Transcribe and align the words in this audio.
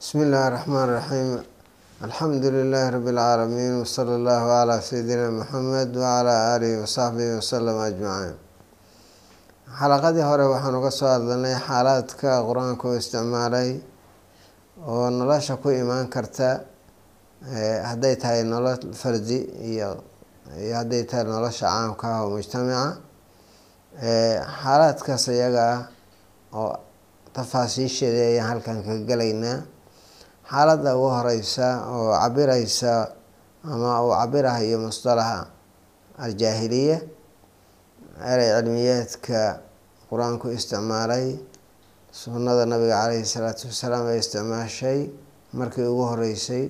بسم 0.00 0.18
الله 0.22 0.48
الرحمن 0.48 0.84
الرحيم 0.88 1.28
الحمد 2.08 2.44
لله 2.56 2.84
رب 2.96 3.08
العالمين 3.14 3.72
وصلى 3.80 4.14
الله 4.18 4.42
على 4.60 4.80
سيدنا 4.80 5.30
محمد 5.40 5.96
وعلى 5.96 6.34
آله 6.56 6.72
وصحبه 6.82 7.26
وسلم 7.38 7.76
أجمعين 7.90 8.34
xalaqadii 9.80 10.22
hore 10.30 10.44
waxaan 10.52 10.74
uga 10.80 10.90
soo 10.98 11.08
hadlanay 11.14 11.54
xaalaadka 11.66 12.30
qur-aanka 12.48 12.84
u 12.90 12.94
isticmaalay 13.00 13.70
oo 14.92 15.10
nolosha 15.18 15.54
ku 15.62 15.68
imaan 15.82 16.06
karta 16.14 16.50
hadday 17.90 18.14
tahay 18.22 18.42
nolol 18.52 18.78
fardi 19.02 19.38
iyo 19.70 19.90
iyo 20.64 20.74
hadday 20.80 21.02
tahay 21.10 21.24
nolosha 21.34 21.66
caamka 21.74 22.06
ah 22.14 22.20
oo 22.24 22.28
mujtamaca 22.36 22.84
xaalaadkaas 24.62 25.24
iyaga 25.36 25.64
ah 25.74 25.80
oo 26.60 26.72
tafaasiisheeda 27.36 28.22
ayaan 28.30 28.46
halkan 28.50 28.78
ka 28.86 28.92
gelaynaa 29.10 29.58
xaaladda 30.49 30.91
ugu 30.97 31.09
horeysa 31.17 31.67
oo 31.95 32.11
cabireysa 32.21 32.93
ama 33.71 33.91
uu 34.03 34.11
cabirahayo 34.19 34.77
mustalaxa 34.85 35.39
aljaahiliya 36.23 36.97
erey 38.31 38.49
cilmiyeedka 38.57 39.41
qur'aanku 40.09 40.45
isticmaalay 40.57 41.27
sunnada 42.21 42.63
nabiga 42.71 42.95
caleyhi 43.01 43.25
salaatu 43.35 43.63
wasalaam 43.71 44.05
ay 44.11 44.17
isticmaashay 44.23 44.99
markii 45.59 45.85
ugu 45.91 46.03
horeysay 46.11 46.63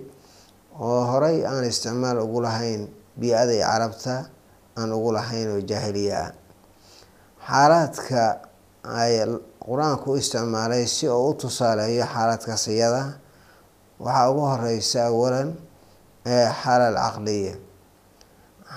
oo 0.87 1.01
horey 1.11 1.37
aan 1.51 1.63
isticmaal 1.71 2.17
ugu 2.26 2.39
lahayn 2.48 2.82
bii-aday 3.20 3.61
carabta 3.70 4.15
aan 4.79 4.89
ugu 4.98 5.09
lahayn 5.17 5.48
oo 5.55 5.61
jaahiliye 5.70 6.13
ah. 6.26 6.32
Xaalaadka 7.49 8.23
ay 9.01 9.13
qur'aanku 9.65 10.07
u 10.13 10.20
isticmaalay 10.21 10.84
si 10.95 11.05
oo 11.07 11.23
u 11.32 11.34
tusaaleeyo 11.41 12.05
xaaladkaas 12.13 12.65
iyada 12.76 13.04
waxaa 14.03 14.29
ugu 14.31 14.43
horeysa 14.51 14.99
awalan 15.09 15.49
xaalal 16.61 16.95
caqliya. 17.03 17.53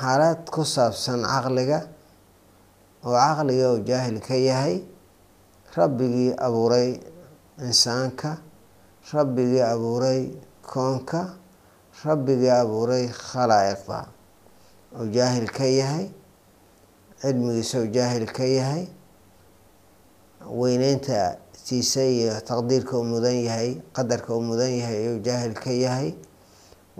Xaalad 0.00 0.40
ku 0.54 0.62
saabsan 0.74 1.20
caqliga 1.32 1.78
oo 3.06 3.14
caqliga 3.24 3.66
uu 3.74 3.80
jaahil 3.88 4.18
ka 4.26 4.34
yahay 4.48 4.76
rabbigii 5.76 6.30
abuuray 6.46 6.90
insaanka 7.66 8.30
rabbigii 9.12 9.62
abuuray 9.72 10.20
koonka 10.70 11.20
rabbigii 12.04 12.54
abuuray 12.62 13.04
khalaa'iqda 13.26 14.00
oo 14.98 15.04
jaahil 15.16 15.46
ka 15.56 15.64
yahay 15.80 16.06
cilmigiisa 17.20 17.76
oo 17.82 17.88
jaahil 17.96 18.26
ka 18.36 18.44
yahay 18.58 18.84
weyneynta 20.60 21.20
tiisa 21.66 22.02
iyo 22.14 22.32
taqdiirka 22.48 22.94
uu 22.98 23.05
mudan 23.12 23.36
yahay 23.48 23.70
qadarka 23.96 24.30
uu 24.36 24.42
mudan 24.48 24.72
yahay 24.80 24.96
ayuu 25.06 25.18
jaahil 25.27 25.55
ka 25.64 25.70
yahay. 25.84 26.08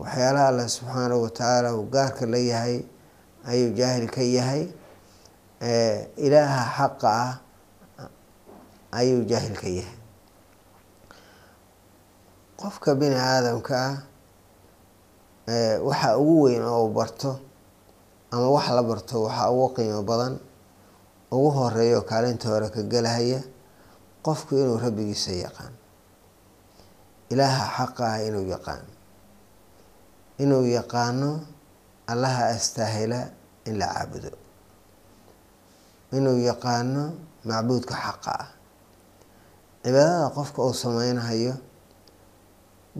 Waxyaalaha 0.00 0.46
alla 0.50 0.64
subxaanahu 0.74 1.22
watacaala 1.27 1.68
uu 1.77 1.86
gaarka 1.94 2.24
la 2.32 2.38
yahay 2.52 2.77
ayuu 3.50 3.70
jaahil 3.78 4.06
ka 4.14 4.22
yahay. 4.36 4.62
Ilaaha 6.24 6.62
xaqa 6.77 7.08
ah 7.08 7.33
ayuu 8.98 9.24
jaahil 9.30 9.56
ka 9.62 9.68
yahay. 9.78 9.96
Qofka 12.60 12.94
bini 13.00 13.16
aadamka 13.18 13.74
ah 13.74 13.96
waxa 15.88 16.10
ugu 16.18 16.42
weyn 16.46 16.62
oo 16.62 16.86
uu 16.86 16.94
barto 16.94 17.30
ama 18.33 18.48
wax 18.55 18.66
la 18.77 18.83
barto 18.83 19.16
waxaa 19.27 19.50
ugu 19.52 19.68
qiimo 19.77 20.02
badan 20.10 20.34
ugu 21.34 21.50
horreeya 21.56 21.96
oo 21.98 22.05
kaalinta 22.11 22.46
hore 22.48 22.68
ka 22.74 22.83
gelahaya 22.92 23.40
qofku 24.27 24.52
inuu 24.62 24.78
rabbigiisa 24.84 25.33
yaqaan. 25.44 25.74
Ilaaha 27.33 27.64
xaqa 27.77 28.02
ah 28.14 28.18
inuu 28.28 28.46
yaqaan. 28.55 28.84
Inuu 30.42 30.64
yaqaano 30.78 31.30
allaha 32.12 32.44
astaahila 32.56 33.20
in 33.68 33.74
la 33.80 33.86
caabudo. 33.94 34.30
Inuu 36.16 36.38
yaqaano 36.48 37.02
macbuudka 37.48 37.94
xaqa 38.05 38.32
ah. 38.42 38.48
Cibaadada 39.82 40.28
qofka 40.36 40.61
uu 40.66 40.74
sameynayo 40.82 41.55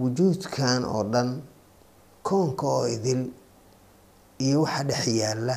wujuudkan 0.01 0.81
oo 0.95 1.03
dhan 1.13 1.29
koonka 2.27 2.67
oo 2.77 2.87
idil 2.95 3.23
iyo 4.47 4.59
waxa 4.65 4.83
dhex 4.89 5.05
yaalla 5.21 5.57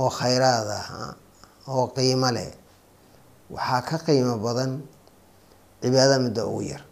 oo 0.00 0.08
khayraad 0.18 0.68
ah 0.80 0.88
oo 1.72 1.84
qiimo 1.96 2.30
leh 2.36 2.50
waxaa 3.54 3.82
ka 3.88 3.96
qiimo 4.06 4.34
badan 4.44 4.72
cibaadada 5.80 6.18
midda 6.24 6.42
ugu 6.50 6.62
yar. 6.72 6.82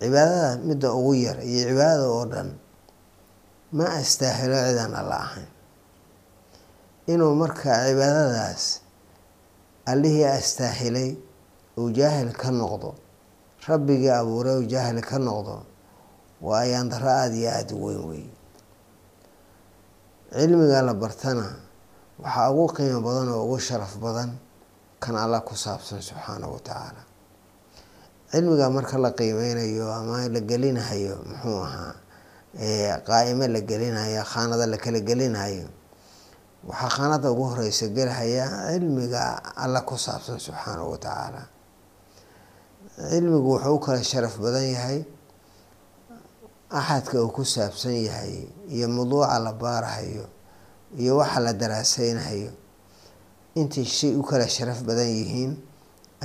Cibaadada 0.00 0.50
midda 0.66 0.88
ugu 0.98 1.12
yar 1.24 1.38
iyo 1.50 1.62
cibaadada 1.68 2.06
oo 2.16 2.24
dhan 2.32 2.48
ma 3.76 3.84
astaahilo 4.00 4.56
cidaan 4.68 4.94
alla 5.00 5.16
ahayn. 5.26 5.50
Inuu 7.12 7.34
markaa 7.40 7.86
cibaadadaas 7.88 8.64
allihii 9.90 10.24
astaahilay 10.38 11.10
uu 11.80 11.90
jaahil 11.98 12.30
ka 12.40 12.50
noqdo 12.60 12.90
rabbigii 13.68 14.12
abuuray 14.20 14.56
uu 14.60 14.66
jaahil 14.72 15.00
ka 15.08 15.16
noqdo 15.18 15.56
waa 16.46 16.60
ayaan 16.64 16.88
daro 16.92 17.08
aada 17.08 17.34
iyo 17.40 17.48
aada 17.56 17.72
u 17.74 17.84
weyn 17.86 18.02
wey 18.08 18.24
cilmiga 20.32 20.82
la 20.82 20.94
bartana 20.94 21.46
waxaa 22.22 22.50
ugu 22.52 22.66
qiimo 22.76 23.00
badan 23.06 23.28
oo 23.34 23.44
ugu 23.48 23.58
sharaf 23.66 23.94
badan 24.04 24.30
kan 25.02 25.14
alla 25.16 25.40
ku 25.48 25.54
saabsan 25.56 26.00
subxaanahu 26.02 26.52
watacaala 26.58 27.02
cilmiga 28.30 28.66
marka 28.70 28.98
la 28.98 29.10
qiimeynayo 29.18 29.86
ama 29.98 30.28
la 30.34 30.40
gelinahayo 30.50 31.16
muxuu 31.28 31.60
ahaa 31.66 31.94
qaa'imo 33.08 33.46
la 33.54 33.60
gelinayo 33.70 34.22
khaanada 34.30 34.66
la 34.72 34.76
kala 34.84 35.00
gelinayo 35.08 35.68
waxaa 36.68 36.90
khaanada 36.96 37.30
ugu 37.32 37.44
horeysa 37.54 37.86
gelahaya 37.96 38.44
cilmiga 38.74 39.22
alla 39.64 39.80
ku 39.88 39.94
saabsan 39.96 40.38
subxaanahu 40.46 40.90
watacaala 40.98 41.42
cilmigu 43.10 43.48
wuxuu 43.54 43.74
u 43.74 43.80
kala 43.84 44.02
sharaf 44.10 44.34
badan 44.42 44.66
yahay 44.74 45.00
axadka 46.70 47.16
uu 47.24 47.30
ku 47.36 47.44
saabsan 47.44 47.94
yahay 48.06 48.34
iyo 48.74 48.88
mawduuca 48.88 49.38
la 49.40 49.52
baarahayo 49.52 50.26
iyo 50.98 51.16
waxa 51.16 51.40
la 51.40 51.52
daraaseynayo 51.52 52.50
intay 53.60 53.84
shay 53.96 54.12
u 54.16 54.22
kala 54.28 54.46
sharaf 54.56 54.80
badan 54.88 55.08
yihiin 55.18 55.52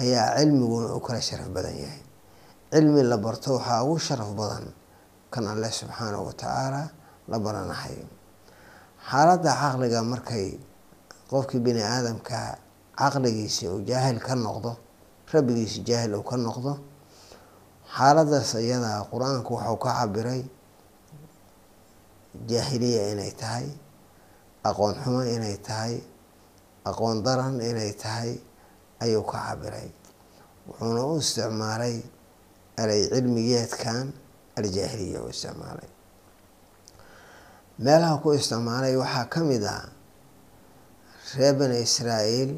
ayaa 0.01 0.27
cilmiguna 0.39 0.87
u 0.97 0.99
kala 1.07 1.21
sharaf 1.27 1.49
badan 1.55 1.75
yahay. 1.83 2.01
Cilmi 2.71 3.01
la 3.11 3.17
barto 3.25 3.49
waxaa 3.57 3.83
ugu 3.85 3.99
sharaf 4.07 4.31
badan 4.39 4.65
kan 5.33 5.45
alle 5.51 5.69
subxaanahu 5.79 6.23
watacaala 6.29 6.81
la 7.31 7.37
baranahayo 7.45 8.05
xaaladda 9.09 9.51
caqliga 9.61 9.99
markay 10.11 10.47
qofkii 11.29 11.59
bini 11.65 11.81
aadamka 11.93 12.39
caqligiisi 12.99 13.63
uu 13.73 13.81
jaahil 13.89 14.19
ka 14.27 14.33
noqdo 14.45 14.71
rabbigiisi 15.33 15.79
jaahil 15.87 16.13
uu 16.19 16.25
ka 16.29 16.35
noqdo 16.45 16.73
xaaladaas 17.95 18.51
iyadaa 18.65 18.99
qur'aanku 19.11 19.51
waxuu 19.57 19.77
ka 19.83 19.89
cabiray 19.99 20.41
jaahiliya 22.49 23.03
inay 23.13 23.31
tahay 23.41 23.67
aqoon 24.69 24.93
xumo 25.01 25.21
inay 25.35 25.57
tahay 25.67 25.93
aqoon 26.89 27.17
daran 27.25 27.55
inay 27.69 27.93
tahay 28.03 28.31
ayuu 29.03 29.23
ka 29.31 29.37
cabiray. 29.47 29.89
Wuxuuna 30.67 31.01
u 31.11 31.17
isticmaalay 31.23 31.95
erey 32.81 33.03
cilmigeedkan 33.11 34.05
aljaahiliya 34.57 35.19
u 35.25 35.27
isticmaalay. 35.33 35.89
Meelaha 37.83 38.15
ku 38.21 38.29
isticmaalay 38.37 38.95
waxaa 39.01 39.27
ka 39.33 39.39
mid 39.49 39.63
ah 39.65 39.85
reer 41.35 41.55
bani 41.59 41.77
israa'iil 41.87 42.51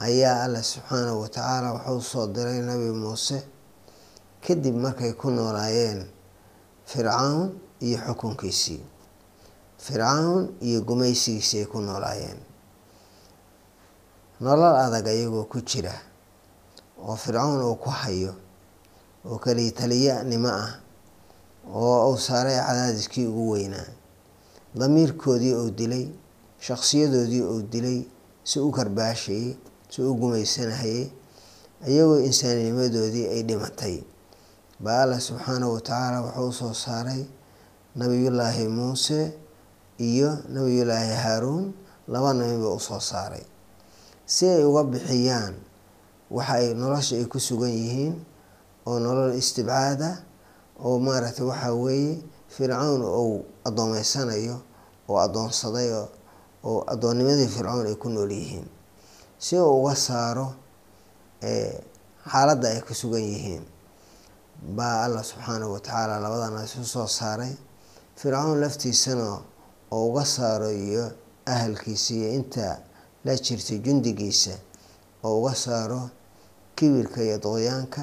ayaa 0.00 0.44
alla 0.48 0.62
subxaanahu 0.72 1.20
watacaala 1.24 1.68
wuxuu 1.76 2.00
soo 2.10 2.26
diray 2.34 2.60
nabi 2.68 2.88
muuse 3.02 3.38
kadib 4.44 4.76
markay 4.84 5.12
ku 5.20 5.28
noolaayeen 5.36 6.00
fircawn 6.90 7.52
iyo 7.86 7.98
xukunkiisii. 8.06 8.82
Fircawn 9.84 10.56
iyo 10.66 10.78
gumaysigiisii 10.88 11.60
ay 11.62 11.68
ku 11.72 11.78
noolaayeen 11.84 12.38
nolol 14.40 14.76
adag 14.84 15.06
ayagoo 15.12 15.44
ku 15.52 15.58
jira 15.68 15.94
oo 17.06 17.16
fircawn 17.22 17.60
uu 17.68 17.76
ku 17.82 17.90
hayo 18.00 18.32
oo 19.28 19.38
kaliya 19.44 19.72
taliyanimo 19.78 20.50
ah 20.64 20.72
oo 21.80 22.10
uu 22.12 22.18
saaray 22.26 22.58
cadaadiskii 22.66 23.26
ugu 23.30 23.44
weynaa. 23.56 23.88
Damiirkoodii 24.78 25.54
uu 25.56 25.70
dilay 25.78 26.04
shakhsiyadoodii 26.60 27.42
uu 27.52 27.62
dilay 27.72 27.98
si 28.44 28.60
u 28.60 28.68
karbaashayay 28.76 29.56
si 29.92 29.98
u 30.02 30.14
gumaysanahayay 30.20 31.04
iyagoo 31.90 32.18
insaaninimadoodii 32.28 33.26
ay 33.34 33.42
dhimatay. 33.48 33.96
Baa 34.84 35.02
alla 35.08 35.16
subxaanahu 35.20 35.72
watacaala 35.80 36.18
wuxuu 36.20 36.48
u 36.48 36.52
soo 36.52 36.74
saaray 36.84 37.22
nabiyullaahi 37.96 38.68
muuse 38.68 39.32
iyo 39.98 40.30
nabiyullaahi 40.52 41.14
haaruun 41.24 41.72
laba 42.12 42.30
nabiba 42.36 42.68
u 42.76 42.80
soo 42.80 43.00
saaray 43.00 43.44
si 44.34 44.44
ay 44.54 44.64
uga 44.70 44.82
bixiyaan 44.92 45.54
waxa 46.36 46.52
ay 46.60 46.66
nolosha 46.80 47.14
ay 47.20 47.26
ku 47.32 47.38
sugan 47.46 47.70
yihiin 47.80 48.14
oo 48.88 48.98
nolol 49.04 49.32
istibcaada 49.40 50.10
oo 50.86 50.96
maaragtay 51.06 51.46
waxaa 51.50 51.74
weeye 51.82 52.14
fircawn 52.54 53.02
ou 53.20 53.30
addoomeysanayo 53.68 54.56
oo 55.10 55.18
addoonsaday 55.24 55.88
oo 56.68 56.78
addoonnimadii 56.92 57.48
fircawn 57.54 57.86
ay 57.90 57.94
ku 58.02 58.08
nool 58.14 58.30
yihiin. 58.40 58.66
Si 59.44 59.54
uu 59.58 59.72
uga 59.82 59.94
saaro 60.06 60.48
xaaladda 62.30 62.68
ay 62.74 62.80
ku 62.86 62.94
sugan 63.00 63.22
yihiin 63.32 63.64
baa 64.76 65.04
allah 65.06 65.22
subxaanahu 65.30 65.72
watacaala 65.78 66.14
labadan 66.24 66.64
isu 66.66 66.82
soo 66.94 67.06
saaray. 67.18 67.54
Fircawn 68.18 68.58
laftiisana 68.62 69.26
oo 69.94 70.02
uga 70.10 70.24
saaro 70.24 70.70
iyo 70.72 71.04
ahalkiisa 71.52 72.10
iyo 72.18 72.28
inta 72.40 72.68
la 73.26 73.34
jirtay 73.44 73.78
jundigiisa 73.84 74.54
oo 75.26 75.34
uga 75.40 75.54
saaro 75.64 76.02
kibirka 76.76 77.18
iyo 77.26 77.36
doqyaanka 77.44 78.02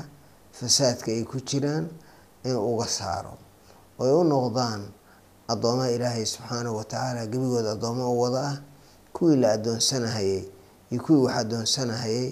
fasaadka 0.58 1.08
ay 1.16 1.24
ku 1.31 1.38
jiraan 1.50 1.86
in 2.48 2.56
uga 2.72 2.88
saaro. 2.98 3.34
Oy 4.02 4.12
u 4.12 4.24
noqdaan 4.31 4.81
addoomaha 5.52 5.90
ilaahay 5.96 6.25
subxaanahu 6.34 6.75
watacaala 6.80 7.22
gebigooda 7.31 7.72
addoommo 7.75 8.06
u 8.14 8.20
wada 8.22 8.42
ah 8.52 8.58
kuwii 9.16 9.38
la 9.42 9.48
addoonsanahayay 9.56 10.44
iyo 10.92 11.00
kuwii 11.06 11.24
wax 11.25 11.36
addoonsanahayay 11.42 12.28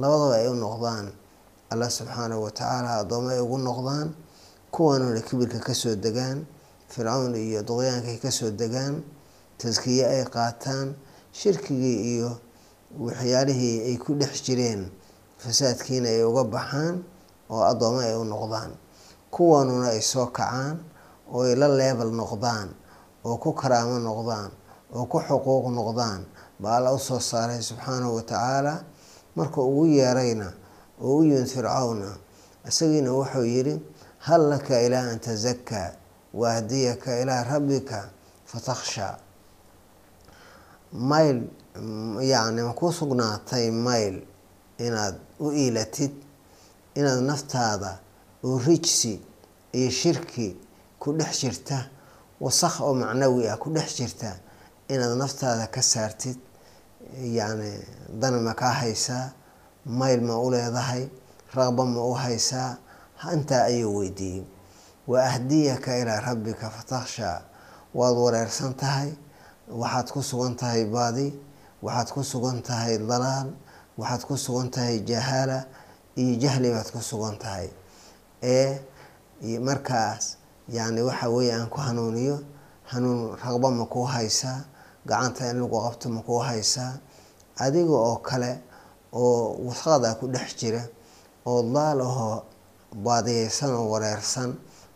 labadaba 0.00 0.34
ay 0.40 0.48
u 0.48 0.54
noqdaan 0.64 1.06
allah 1.72 1.90
subxaanahu 1.90 2.42
watacaala 2.46 2.88
addoommo 3.02 3.28
ay 3.34 3.40
ugu 3.44 3.58
noqdaan 3.58 4.08
kuwanuna 4.74 5.20
kibirka 5.26 5.58
ka 5.66 5.74
soo 5.74 5.94
degaan 6.04 6.38
fircawn 6.92 7.34
iyo 7.34 7.62
doqyaankay 7.68 8.16
ka 8.22 8.30
soo 8.30 8.50
degaan 8.50 9.02
taskiye 9.58 10.04
ay 10.06 10.22
qaataan 10.34 10.88
shirkigii 11.38 11.98
iyo 12.16 12.30
waxyaalihii 13.04 13.76
ay 13.88 13.96
ku 14.04 14.10
dhex 14.20 14.34
jireen 14.46 14.82
fasaadkiina 15.42 16.08
ay 16.14 16.22
uga 16.30 16.44
baxaan 16.54 16.96
oo 17.52 17.62
addoommo 17.70 18.00
ay 18.08 18.14
u 18.16 18.24
noqdaan. 18.32 18.72
Kuwanuna 19.34 19.88
ay 19.94 20.00
soo 20.12 20.26
kacaan 20.36 20.76
oo 21.34 21.42
ay 21.48 21.54
la 21.60 21.68
leebal 21.78 22.10
noqdaan 22.20 22.68
oo 23.26 23.36
ku 23.42 23.50
karaamo 23.60 23.98
noqdaan 24.08 24.50
oo 24.96 25.04
ku 25.10 25.18
xuquuq 25.26 25.64
noqdaan 25.78 26.20
baa 26.62 26.76
alla 26.78 26.90
u 26.96 26.98
soo 26.98 27.20
saaray 27.20 27.60
subxaanahu 27.68 28.16
watacaala 28.18 28.74
marka 29.36 29.60
ugu 29.60 29.84
yeerayna 29.98 30.48
oo 31.04 31.16
u 31.20 31.24
yimid 31.28 31.48
fircawna 31.54 32.10
isagiina 32.68 33.10
wuxuu 33.18 33.44
yidhi 33.54 33.74
hal 34.26 34.42
laka 34.50 34.80
ilaa 34.86 35.10
an 35.12 35.20
tazakaa 35.20 35.90
waahdiyaka 36.34 37.10
ilaa 37.22 37.44
rabbika 37.44 37.98
fatakhshaa 38.50 39.14
mayl 40.92 41.38
yacni 42.20 42.62
ma 42.62 42.72
ku 42.72 42.92
sugnaatay 42.92 43.70
mayl 43.70 44.16
inaad 44.78 45.16
u 45.40 45.50
iilatid 45.52 46.12
inaad 46.94 47.20
naftaada 47.30 47.98
oo 48.44 48.58
rijsi 48.66 49.20
iyo 49.72 49.90
shirki 49.90 50.56
ku 50.98 51.12
dhex 51.12 51.40
jirta 51.40 51.78
wasakh 52.40 52.80
oo 52.80 52.94
macnawi 52.94 53.48
ah 53.48 53.56
ku 53.56 53.70
dhex 53.70 53.96
jirta 53.98 54.30
inaad 54.88 55.14
naftaada 55.18 55.66
ka 55.74 55.82
saartid 55.82 56.38
yacni 57.38 57.72
dan 58.20 58.34
ma 58.44 58.52
kaa 58.54 58.72
haysaa 58.82 59.32
mayl 59.86 60.20
ma 60.20 60.34
u 60.40 60.50
leedahay 60.50 61.08
raqba 61.54 61.84
ma 61.84 62.00
u 62.04 62.14
haysaa 62.14 62.76
intaa 63.32 63.64
ayuu 63.70 63.96
weydiiyey. 63.98 64.44
Wa 65.06 65.22
ahdiyaka 65.24 65.96
ilaa 65.98 66.20
rabbika 66.20 66.70
fatakhshaa 66.70 67.40
waad 67.94 68.16
wareersan 68.16 68.74
tahay 68.74 69.10
waxaad 69.70 70.08
ku 70.14 70.20
sugan 70.22 70.54
tahay 70.56 70.84
baadi 70.86 71.28
waxaad 71.82 72.08
ku 72.14 72.20
sugan 72.22 72.62
tahay 72.62 72.98
dalaal 72.98 73.48
waxaad 73.98 74.22
ku 74.28 74.34
sugan 74.36 74.68
tahay 74.70 75.00
jahaala 75.08 75.66
iyo 76.16 76.34
jahli 76.42 76.68
baad 76.74 76.88
ku 76.94 77.00
sugan 77.02 77.36
tahay. 77.38 77.68
Ee 78.42 78.78
markaas 79.68 80.36
yacni 80.68 81.02
waxa 81.02 81.26
weeye 81.30 81.52
aan 81.54 81.68
ku 81.68 81.78
hanuuniyo 81.80 82.36
hanuun 82.90 83.36
raqba 83.42 83.68
ma 83.70 83.84
kuu 83.86 84.06
haysaa 84.06 84.64
gacanta 85.06 85.50
in 85.50 85.58
lagu 85.62 85.76
qabto 85.84 86.08
ma 86.08 86.20
kuu 86.22 86.38
haysaa 86.48 86.98
adiga 87.58 87.90
oo 88.08 88.16
kale 88.22 88.52
oo 89.12 89.56
wasaqda 89.66 90.14
ku 90.18 90.26
dhex 90.30 90.54
jira 90.60 90.82
oo 91.46 91.62
daal 91.74 92.00
ahoo 92.00 92.42
baadiyeysan 93.04 93.70
oo 93.74 93.86
wareersan 93.92 94.54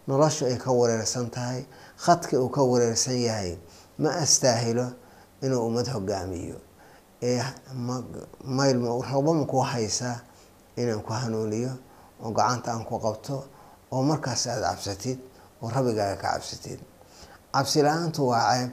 noloshu 0.09 0.45
ay 0.47 0.57
ka 0.59 0.71
wareersan 0.73 1.31
tahay 1.31 1.61
khadka 2.05 2.39
uu 2.41 2.49
ka 2.51 2.63
wareersan 2.63 3.19
yahay 3.29 3.59
ma 4.03 4.11
astaahilo 4.25 4.87
inuu 5.45 5.63
ummad 5.69 5.87
hogaamiyo. 5.95 6.59
Ee 7.23 7.43
mayl 8.57 8.77
raqba 9.11 9.33
ma 9.39 9.45
kuu 9.51 9.61
haysaa 9.73 10.17
inaan 10.81 11.03
ku 11.07 11.13
hanuuniyo 11.13 11.73
oo 12.25 12.31
gacanta 12.39 12.69
aan 12.73 12.85
ku 12.89 12.97
qabto 13.05 13.37
oo 13.93 14.03
markaas 14.11 14.43
aada 14.47 14.69
cabsatid 14.73 15.19
oo 15.63 15.69
rabbigaaga 15.75 16.17
ka 16.23 16.29
cabsatid. 16.35 16.81
Cabsi 17.55 17.79
la'aantu 17.87 18.21
waa 18.31 18.55
ceeb 18.57 18.71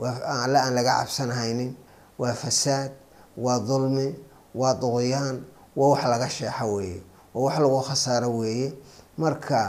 waa 0.00 0.44
alle 0.44 0.58
aan 0.64 0.74
laga 0.76 0.92
cabsanhaynin 1.00 1.72
waa 2.20 2.32
fasaad 2.42 2.92
waa 3.44 3.58
dulmi 3.68 4.08
waa 4.60 4.74
duqyaan 4.80 5.36
waa 5.78 5.88
wax 5.92 6.02
laga 6.12 6.28
sheexo 6.36 6.66
weeye 6.74 7.00
waa 7.34 7.42
wax 7.46 7.56
lagu 7.62 7.80
khasaaro 7.88 8.28
weeye. 8.40 8.68
Marka 9.20 9.60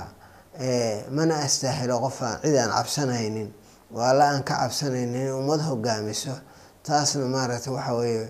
mana 1.15 1.35
astaahilo 1.45 1.95
qofaan 2.05 2.37
cid 2.43 2.55
aan 2.61 2.71
cabsanaynin 2.77 3.49
oo 3.95 4.01
alle 4.01 4.23
aan 4.23 4.43
ka 4.43 4.55
cabsanaynin 4.61 5.15
in 5.27 5.33
ummad 5.33 5.61
hogaamiso 5.61 6.35
taasna 6.83 7.25
maaragtay 7.27 7.73
waxa 7.73 7.93
weeye 7.95 8.27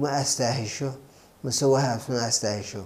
ma 0.00 0.10
astaahisho 0.22 0.90
mase 1.44 1.64
wahaabs 1.66 2.08
ma 2.08 2.22
astaahisho. 2.26 2.84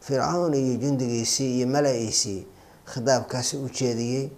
Fircawn 0.00 0.54
iyo 0.54 0.74
jundigiisii 0.82 1.56
iyo 1.58 1.66
mala-iisii 1.66 2.46
khitaabkaasi 2.86 3.56
u 3.56 3.68
jeediyey 3.68 4.30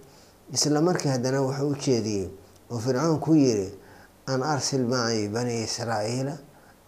isla 0.53 0.81
markii 0.81 1.09
haddana 1.09 1.41
wuxuu 1.41 1.69
u 1.69 1.75
jeediyey 1.75 2.27
oo 2.71 2.79
fircawn 2.79 3.19
ku 3.19 3.35
yiri 3.35 3.69
an 4.25 4.41
arsil 4.43 4.83
macii 4.89 5.27
bani 5.29 5.61
israa'iila 5.63 6.33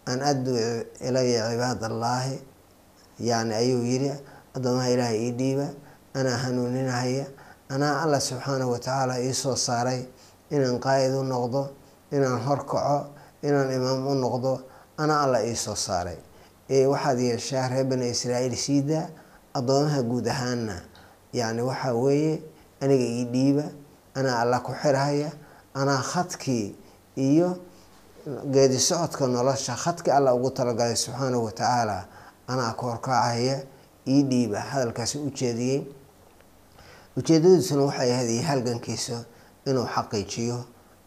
an 0.06 0.18
adduu 0.22 0.58
ilaya 1.00 1.50
cibaad 1.50 1.82
allaahi 1.84 2.36
yacni 3.20 3.54
ayuu 3.54 3.84
yiri 3.86 4.10
addoomaha 4.56 4.90
ilaahay 4.90 5.18
ii 5.26 5.32
dhiiba 5.32 5.68
anaa 6.14 6.36
hanuuninahaya 6.42 7.26
anaa 7.68 8.02
allah 8.02 8.20
subxaanahu 8.20 8.70
watacaala 8.74 9.20
iisoo 9.22 9.56
saaray 9.56 10.02
inaan 10.54 10.78
qaa'id 10.84 11.12
u 11.14 11.22
noqdo 11.32 11.62
inaan 12.16 12.40
horkaco 12.46 12.98
inaan 13.46 13.70
imaam 13.78 14.06
u 14.06 14.14
noqdo 14.24 14.52
anaa 15.02 15.20
allah 15.24 15.40
iisoo 15.48 15.74
saaray. 15.86 16.18
Ee 16.74 16.86
waxaad 16.92 17.18
yeeshaa 17.28 17.68
reer 17.72 17.84
bani 17.90 18.06
israa'iil 18.14 18.56
siidaa 18.56 19.06
addoomaha 19.58 20.00
guud 20.10 20.26
ahaanna. 20.34 20.76
Yacni 21.38 21.62
waxaa 21.70 21.94
weeye 22.02 22.34
aniga 22.82 23.04
ii 23.16 23.24
dhiiba 23.34 23.64
anaa 24.18 24.36
alla 24.42 24.58
ku 24.66 24.72
xirhaya 24.82 25.30
anaa 25.74 26.02
khadkii 26.12 26.66
iyo 27.16 27.48
geedi 28.52 28.78
socodka 28.88 29.26
nolosha 29.26 29.74
khadkii 29.82 30.12
alla 30.18 30.34
ugu 30.34 30.50
talagalay 30.50 30.96
subxaanahu 30.96 31.44
watacaala 31.48 31.98
anaa 32.52 32.72
ka 32.78 32.82
horkacahaya 32.86 33.56
ii 34.08 34.22
dhiiba. 34.30 34.60
Hadalkaasi 34.60 35.18
u 35.18 35.30
jeediyey. 35.38 35.80
Ujeedadiisuna 37.16 37.82
waxay 37.88 38.10
ahayd 38.12 38.30
iyo 38.30 38.42
halgankiisa 38.48 39.16
inuu 39.68 39.86
xaqiijiyo 39.94 40.58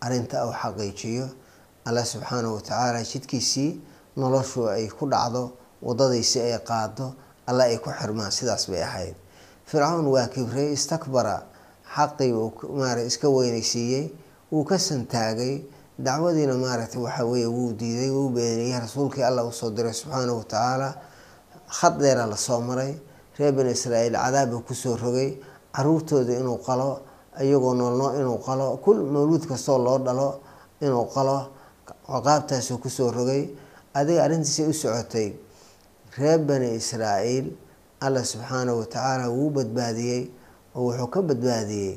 arrinta 0.05 0.37
uu 0.47 0.53
xaqiijiyo 0.61 1.25
alla 1.87 2.01
subxaanahu 2.11 2.55
watacaala 2.57 2.99
jidkiisii 3.11 3.71
noloshu 4.17 4.61
ay 4.75 4.87
ku 4.97 5.05
dhacdo 5.13 5.43
wadadiisii 5.87 6.41
ay 6.49 6.57
qaado 6.69 7.13
alla 7.49 7.63
ay 7.69 7.77
ku 7.83 7.89
xirmaan 7.99 8.31
sidaas 8.31 8.63
bay 8.71 8.81
ahayd. 8.83 9.15
Fircawn 9.69 10.05
waa 10.13 10.27
kibrey 10.33 10.73
istakbara 10.73 11.35
xaqii 11.95 12.31
uu 12.33 12.49
maara 12.79 13.01
iska 13.09 13.27
weynaysiiyey 13.29 14.05
wuu 14.51 14.63
ka 14.69 14.77
santaagay 14.79 15.53
dacwadiina 15.99 16.53
maaragtay 16.63 17.01
waxa 17.01 17.23
weeye 17.25 17.47
wuu 17.47 17.73
diiday 17.79 18.09
wuu 18.09 18.29
beeniyey 18.29 18.79
rasuulkii 18.79 19.23
allah 19.23 19.45
u 19.47 19.51
soo 19.51 19.69
diray 19.69 19.93
subxaanahu 19.93 20.37
watacaala 20.43 20.89
khad 21.77 21.93
dheera 22.01 22.25
la 22.25 22.37
soo 22.37 22.59
maray 22.61 22.93
reer 23.37 23.53
bani 23.53 23.71
israa'iil 23.71 24.13
cadaabba 24.23 24.57
ku 24.67 24.73
soo 24.73 24.95
rogay 24.97 25.37
caruurtooda 25.75 26.33
inuu 26.39 26.57
qalo 26.67 26.89
iyagoo 27.43 27.73
noolnoo 27.79 28.11
inuu 28.19 28.37
qalo. 28.45 28.77
Kul 28.83 28.97
mawluud 29.13 29.43
kastoo 29.49 29.77
loo 29.85 29.97
dhalo 30.05 30.29
inuu 30.81 31.05
qalo 31.15 31.37
ciqaabtaasuu 32.07 32.77
ku 32.83 32.89
soo 32.89 33.11
rogay 33.11 33.43
adiga 33.93 34.23
arrintiisay 34.25 34.67
u 34.69 34.73
socotay. 34.73 35.29
Reer 36.17 36.39
bani 36.47 36.69
israa'iil 36.79 37.47
allah 38.05 38.23
subxaanahu 38.31 38.79
watacaala 38.81 39.25
wuu 39.29 39.49
badbaadiyey 39.57 40.23
oo 40.75 40.81
wuxuu 40.87 41.07
ka 41.13 41.19
badbaadiyey 41.29 41.93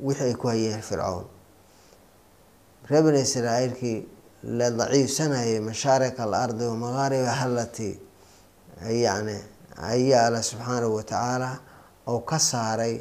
wixii 0.00 0.24
ay 0.28 0.34
ku 0.34 0.46
hayeen 0.48 0.82
fircown. 0.82 1.24
Reer 2.88 3.02
bani 3.06 3.20
israa'iilkii 3.20 3.98
la 4.58 4.70
daciifsanayay 4.70 5.60
mashaariq 5.60 6.18
al 6.20 6.34
ardi 6.34 6.64
wa 6.64 6.76
magaariba 6.76 7.32
halati 7.40 7.90
yacni 9.04 9.36
ayaa 9.92 10.26
alla 10.28 10.42
subxaanahu 10.42 10.94
watacaala 10.96 11.50
oo 12.06 12.20
ka 12.20 12.38
saaray 12.38 13.00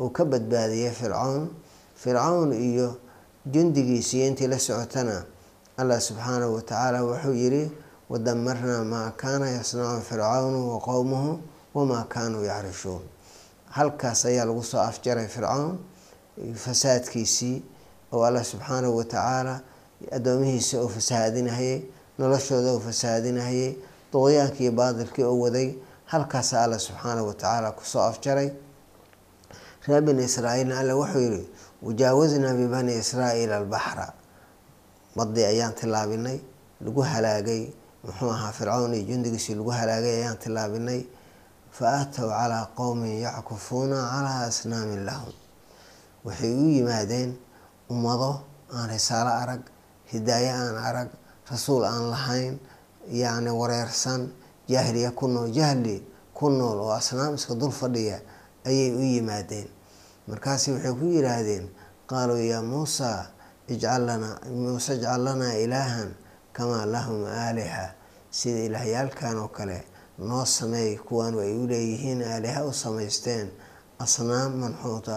oo 0.00 0.08
ka 0.16 0.24
badbaadiyey 0.24 0.90
fircown 1.00 1.48
fircown 2.02 2.52
iyo 2.52 2.88
jundigiisiiyo 3.52 4.26
intii 4.26 4.46
la 4.52 4.58
socotana 4.58 5.24
allah 5.76 6.00
subxaanahu 6.00 6.54
watacaala 6.58 6.98
wuxuu 7.04 7.32
yidhi 7.42 7.64
wadamarnaa 8.10 8.84
maa 8.84 9.10
kaana 9.10 9.46
yasnacu 9.56 10.02
fircawnu 10.10 10.60
wa 10.72 10.78
qowmuhu 10.80 11.40
wamaa 11.74 12.04
kaanuu 12.08 12.44
yacrishuun. 12.44 13.02
Halkaas 13.76 14.24
ayaa 14.26 14.44
lagu 14.44 14.62
soo 14.64 14.80
afjaray 14.80 15.26
fircoon 15.28 15.78
fasaadkiisii 16.64 17.62
oo 18.12 18.22
allah 18.24 18.44
subxaanahu 18.44 18.96
watacaala 18.96 19.60
addoomihiisa 20.16 20.78
oo 20.82 20.88
fasahaadinahayay 20.88 21.80
noloshooda 22.18 22.70
oo 22.72 22.80
fasahaadinahayay 22.86 23.70
duqyaankii 24.12 24.70
baadilkii 24.70 25.24
oo 25.24 25.38
waday. 25.44 25.68
Halkaasa 26.12 26.62
alla 26.64 26.78
subxaanahu 26.78 27.26
watacaala 27.28 27.72
ku 27.72 27.84
soo 27.84 28.02
afjaray 28.02 28.50
reer 29.86 30.02
bani 30.06 30.22
israaiilna 30.24 30.78
alle 30.80 30.92
wuxuu 31.00 31.20
yihi 31.20 31.42
wajaawaznaa 31.82 32.54
bibani 32.60 32.92
israa'iila 33.02 33.56
albaxra 33.62 34.06
badii 35.16 35.44
ayaan 35.52 35.74
tilaabinay 35.74 36.38
lagu 36.84 37.00
halaagay 37.02 37.62
muxuu 38.04 38.30
ahaa 38.30 38.52
fircown 38.52 38.94
iyo 38.94 39.04
jundigiisii 39.08 39.54
lagu 39.54 39.70
halaagay 39.70 40.14
ayaan 40.20 40.38
tilaabinay 40.38 41.00
fa 41.76 41.84
aatow 42.00 42.28
calaa 42.30 42.66
qowmin 42.78 43.20
yackufuuna 43.26 43.96
calaa 44.12 44.40
asnaamin 44.48 45.04
lahum. 45.04 45.32
Waxay 46.24 46.52
u 46.54 46.68
yimaadeen 46.76 47.30
ummado 47.90 48.30
aan 48.74 48.88
risaalo 48.90 49.30
arag 49.42 49.60
hidaaye 50.12 50.50
aan 50.52 50.76
arag 50.88 51.08
rasuul 51.50 51.84
aan 51.84 52.04
lahayn 52.10 52.54
yacni 53.12 53.50
wareersan 53.50 54.30
jahliya 54.68 55.10
ku 55.12 55.28
nool 55.28 55.50
jahli 55.52 55.96
ku 56.34 56.48
nool 56.50 56.78
oo 56.80 56.92
asnaam 56.96 57.34
iska 57.34 57.54
dul 57.54 57.70
fadhiya 57.72 58.18
ayay 58.68 58.90
u 58.96 59.00
yimaadeen. 59.12 59.68
Markaasi 60.28 60.72
waxay 60.74 60.94
ku 61.00 61.04
yidhaahdeen 61.14 61.64
qaaluu 62.10 62.40
yaa 62.52 62.62
muusa 62.62 63.08
ijcal 63.72 64.02
lanaa 64.08 64.36
muuse 64.62 64.92
ijcal 64.96 65.20
lanaa 65.26 65.54
ilaahan 65.64 66.10
kamaa 66.56 66.86
lahum 66.94 67.24
aaliha. 67.24 67.86
Sida 68.30 68.60
ilaahyaalkan 68.68 69.36
oo 69.38 69.48
kale 69.48 69.78
noo 70.18 70.44
sameey 70.44 70.96
kuwaanu 71.06 71.38
ay 71.44 71.52
u 71.58 71.66
leeyihiin 71.70 72.22
aaliha 72.32 72.64
u 72.64 72.72
samaysteen 72.72 73.46
asnaam 73.98 74.52
manxuuta 74.60 75.16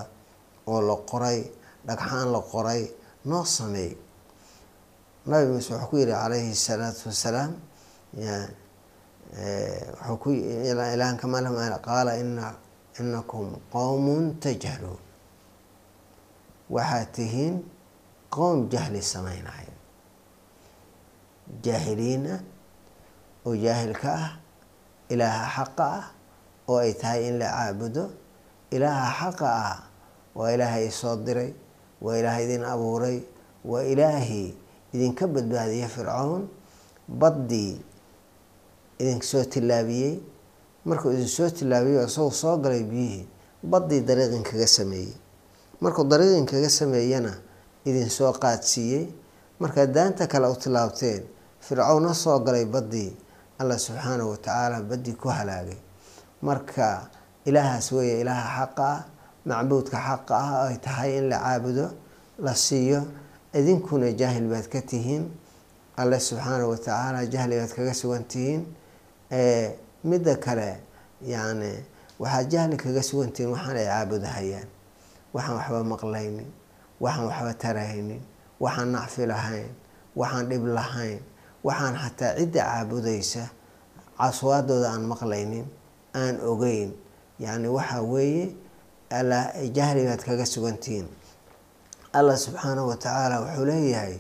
oo 0.72 0.82
la 0.88 0.96
qoray 1.10 1.40
dhagxaan 1.88 2.28
la 2.34 2.42
qoray 2.52 2.84
noo 3.30 3.46
sameey 3.46 3.92
nabi 5.30 5.46
muuse 5.52 5.74
wuxuu 5.74 5.90
ku 5.90 5.96
yihi 5.98 6.12
calayhi 6.12 6.56
salaatu 6.56 7.10
wasalaam 7.10 7.52
ku 10.24 10.30
ilaahan 10.32 11.18
kamaa 11.22 11.42
lahum 11.42 11.58
qaala 11.88 12.12
ina 12.22 12.54
inakum 13.00 13.48
qowmun 13.74 14.24
tajhaluun 14.44 15.02
waxaad 16.76 17.08
tihiin 17.16 17.56
qowm 18.36 18.58
jahli 18.74 19.02
sameynaya 19.14 19.74
jaahiliina 21.66 22.36
oo 23.48 23.56
jaahilka 23.64 24.10
ah 24.24 24.32
ilaaha 25.14 25.46
xaqa 25.56 25.86
ah 26.00 26.06
oo 26.70 26.78
ay 26.86 26.94
tahay 27.02 27.22
in 27.30 27.36
la 27.42 27.48
caabudo 27.56 28.04
ilaaha 28.76 29.10
xaqa 29.20 29.48
ah 29.70 29.78
waa 30.38 30.52
ilaahay 30.56 30.84
isoo 30.92 31.16
diray 31.26 31.52
waa 32.04 32.18
ilaahay 32.20 32.44
idin 32.48 32.64
abuuray 32.74 33.18
waa 33.72 33.84
ilaahii 33.94 34.50
idinka 34.94 35.24
badbaadiyay 35.34 35.88
fircown 35.96 36.42
baddii 37.22 37.74
idin 39.02 39.22
soo 39.30 39.44
tillaabiyey 39.54 40.14
markuu 40.90 41.12
idin 41.16 41.28
soo 41.36 41.50
tillaabiyey 41.58 42.06
isagoo 42.08 42.32
soo 42.42 42.56
galay 42.64 42.84
biyihii 42.92 43.28
baddii 43.72 44.02
dariiqin 44.08 44.44
kaga 44.50 44.68
sameeyey. 44.78 45.14
Markuu 45.82 46.04
dariiqin 46.12 46.46
kaga 46.52 46.70
sameeyana 46.80 47.34
idin 47.90 48.10
soo 48.18 48.32
qaadsiiyey. 48.44 49.06
Markaad 49.60 49.90
daanta 49.96 50.28
kale 50.32 50.48
u 50.48 50.56
tilaabteen 50.64 51.24
fircowna 51.66 52.14
soo 52.14 52.40
galay 52.46 52.66
baddii 52.66 53.12
allah 53.60 53.78
subxaanahu 53.86 54.30
watacaala 54.34 54.82
baddii 54.90 55.16
ku 55.22 55.28
halaagay. 55.38 55.78
Marka 56.42 57.10
ilaahaas 57.46 57.92
weeye 57.92 58.22
ilaaha 58.22 58.50
xaqa 58.58 58.86
ah 58.94 59.04
macbuudka 59.46 59.98
xaqa 60.08 60.36
ah 60.36 60.68
ay 60.70 60.78
tahay 60.86 61.18
in 61.18 61.26
la 61.32 61.38
caabudo 61.46 61.88
la 62.46 62.54
siiyo 62.56 63.02
idinkuna 63.54 64.12
jaahil 64.20 64.46
baad 64.52 64.68
ka 64.74 64.82
tihiin. 64.82 65.26
Alle 65.98 66.20
subxaanahu 66.20 66.70
watacaala 66.78 67.26
jahli 67.34 67.56
baad 67.60 67.74
kaga 67.78 67.94
sugan 67.94 68.24
tihiin 68.32 68.62
midda 70.04 70.36
kale 70.36 70.80
yacni 71.22 71.74
waxaad 72.20 72.48
jahli 72.52 72.76
kaga 72.78 73.02
sugantihiin 73.04 73.52
waxaan 73.54 73.78
ay 73.78 73.86
caabudahayaan 73.88 74.68
waxaan 75.34 75.56
waxba 75.58 75.84
maqlaynin 75.94 76.48
waxaan 77.04 77.26
waxba 77.30 77.54
tarahaynin 77.62 78.22
waxaan 78.64 78.90
nacfi 78.96 79.24
lahayn 79.32 79.70
waxaan 80.20 80.46
dhib 80.50 80.64
lahayn 80.78 81.20
waxaan 81.64 81.94
xataa 82.04 82.36
cidda 82.38 82.62
caabudaysa 82.70 83.44
caswaadooda 84.18 84.90
aan 84.94 85.04
maqlaynin 85.12 85.66
aan 86.16 86.36
ogeyn. 86.52 86.90
Yacni 87.40 87.68
waxa 87.70 88.02
weeye 88.02 88.46
jahli 89.78 90.02
baad 90.10 90.22
kaga 90.26 90.46
sugantihiin 90.46 91.06
allah 92.18 92.38
subxaanahu 92.38 92.88
watacaala 92.90 93.36
wuxuu 93.46 93.66
leeyahay 93.70 94.18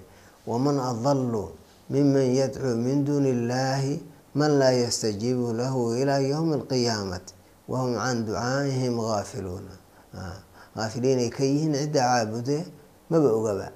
waman 0.47 0.77
adalu 0.79 1.49
miman 1.89 2.27
yadcuu 2.39 2.75
min 2.77 3.01
duuni 3.05 3.29
illaahi 3.33 3.95
man 4.39 4.51
laa 4.61 4.75
yastajiibu 4.83 5.47
lahu 5.59 5.81
ilaa 6.01 6.21
yowmi 6.31 6.53
alqiyaamati 6.59 7.33
wahum 7.71 7.93
can 8.01 8.17
ducaaihim 8.25 8.95
gaafiluuna 9.07 9.73
haafiliinay 10.75 11.29
ka 11.35 11.43
yihiin 11.49 11.73
cidda 11.81 12.01
caabude 12.09 12.57
maba 13.09 13.29
ogaba. 13.37 13.67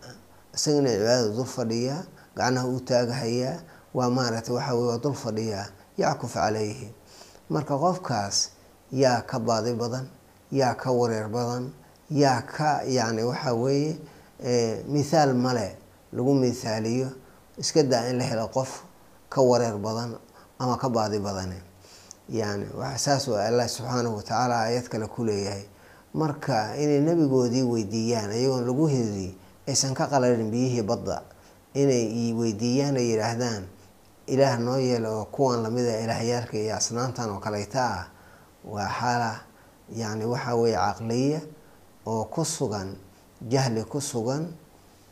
Isagana 0.55 0.89
cibaadada 0.93 1.29
dul 1.35 1.45
fadhiyaa 1.55 2.01
gacnaha 2.37 2.67
u 2.67 2.79
taagahayaa 2.89 3.57
waa 3.97 4.09
maaragtay 4.15 4.53
waxa 4.55 4.73
wey 4.77 4.85
waa 4.89 4.97
dul 5.03 5.13
fadhiyaa 5.23 5.65
yackuf 6.01 6.33
calayhi. 6.33 6.87
Marka 7.49 7.75
qofkaas 7.83 8.37
yaa 9.01 9.21
ka 9.29 9.37
baadi 9.47 9.73
badan 9.81 10.05
yaa 10.59 10.75
ka 10.81 10.89
wareer 10.99 11.27
badan 11.35 11.63
yaa 12.21 12.41
ka 12.53 12.69
yacni 12.95 13.23
waxa 13.23 13.51
weeye 13.53 13.91
mithaal 14.93 15.33
male 15.45 15.67
lagu 16.13 16.33
mithaaliyo 16.43 17.09
iska 17.57 17.83
daa 17.83 18.05
in 18.09 18.17
la 18.19 18.23
helo 18.29 18.47
qof 18.55 18.71
ka 19.29 19.41
wareer 19.41 19.77
badan 19.85 20.11
ama 20.61 20.77
ka 20.77 20.89
baadi 20.89 21.17
badane 21.19 21.57
yani 22.29 22.65
saas 22.97 23.25
allah 23.27 23.65
subxaanahu 23.67 24.15
watacaala 24.21 24.55
aayad 24.69 24.85
kale 24.87 25.07
ku 25.09 25.25
leeyahay. 25.25 25.65
Marka 26.13 26.75
inay 26.77 26.99
nebigoodii 27.01 27.63
weydiiyaan 27.63 28.31
iyagoon 28.31 28.65
lagu 28.67 28.85
hedi 28.87 29.35
aysan 29.67 29.93
ka 29.97 30.07
qalarin 30.07 30.51
biyihii 30.51 30.83
badda. 30.85 31.23
Inay 31.73 32.33
weydiiyaan 32.35 32.95
ay 32.99 33.07
yidhaahdaan 33.15 33.63
ilaah 34.27 34.59
noo 34.59 34.77
yeela 34.77 35.09
oo 35.11 35.25
kuwan 35.31 35.63
lamida 35.63 35.99
ilaahyaalka 36.03 36.55
iyo 36.57 36.75
asnaamtan 36.75 37.29
oo 37.31 37.39
kaleyta 37.39 37.81
ah 37.83 38.05
waa 38.67 38.87
xaala 38.99 39.31
yani 39.95 40.25
waxa 40.25 40.55
weeye 40.55 40.77
caqliya 40.77 41.41
oo 42.05 42.23
ku 42.31 42.45
sugan 42.45 42.95
jahli 43.51 43.83
ku 43.83 43.99
sugan 44.01 44.47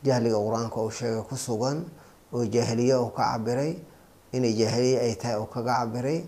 jahliga 0.03 0.37
qur'aanka 0.39 0.77
uu 0.83 0.91
sheegay 0.91 1.23
ku 1.29 1.35
sugan 1.35 1.83
oo 2.33 2.45
jaahiliye 2.45 2.95
uu 2.95 3.09
ka 3.11 3.23
cabiray 3.35 3.75
inay 4.36 4.53
jaahiliye 4.59 4.98
ay 5.05 5.13
tahay 5.21 5.38
uu 5.41 5.50
kaga 5.53 5.74
cabiray 5.79 6.19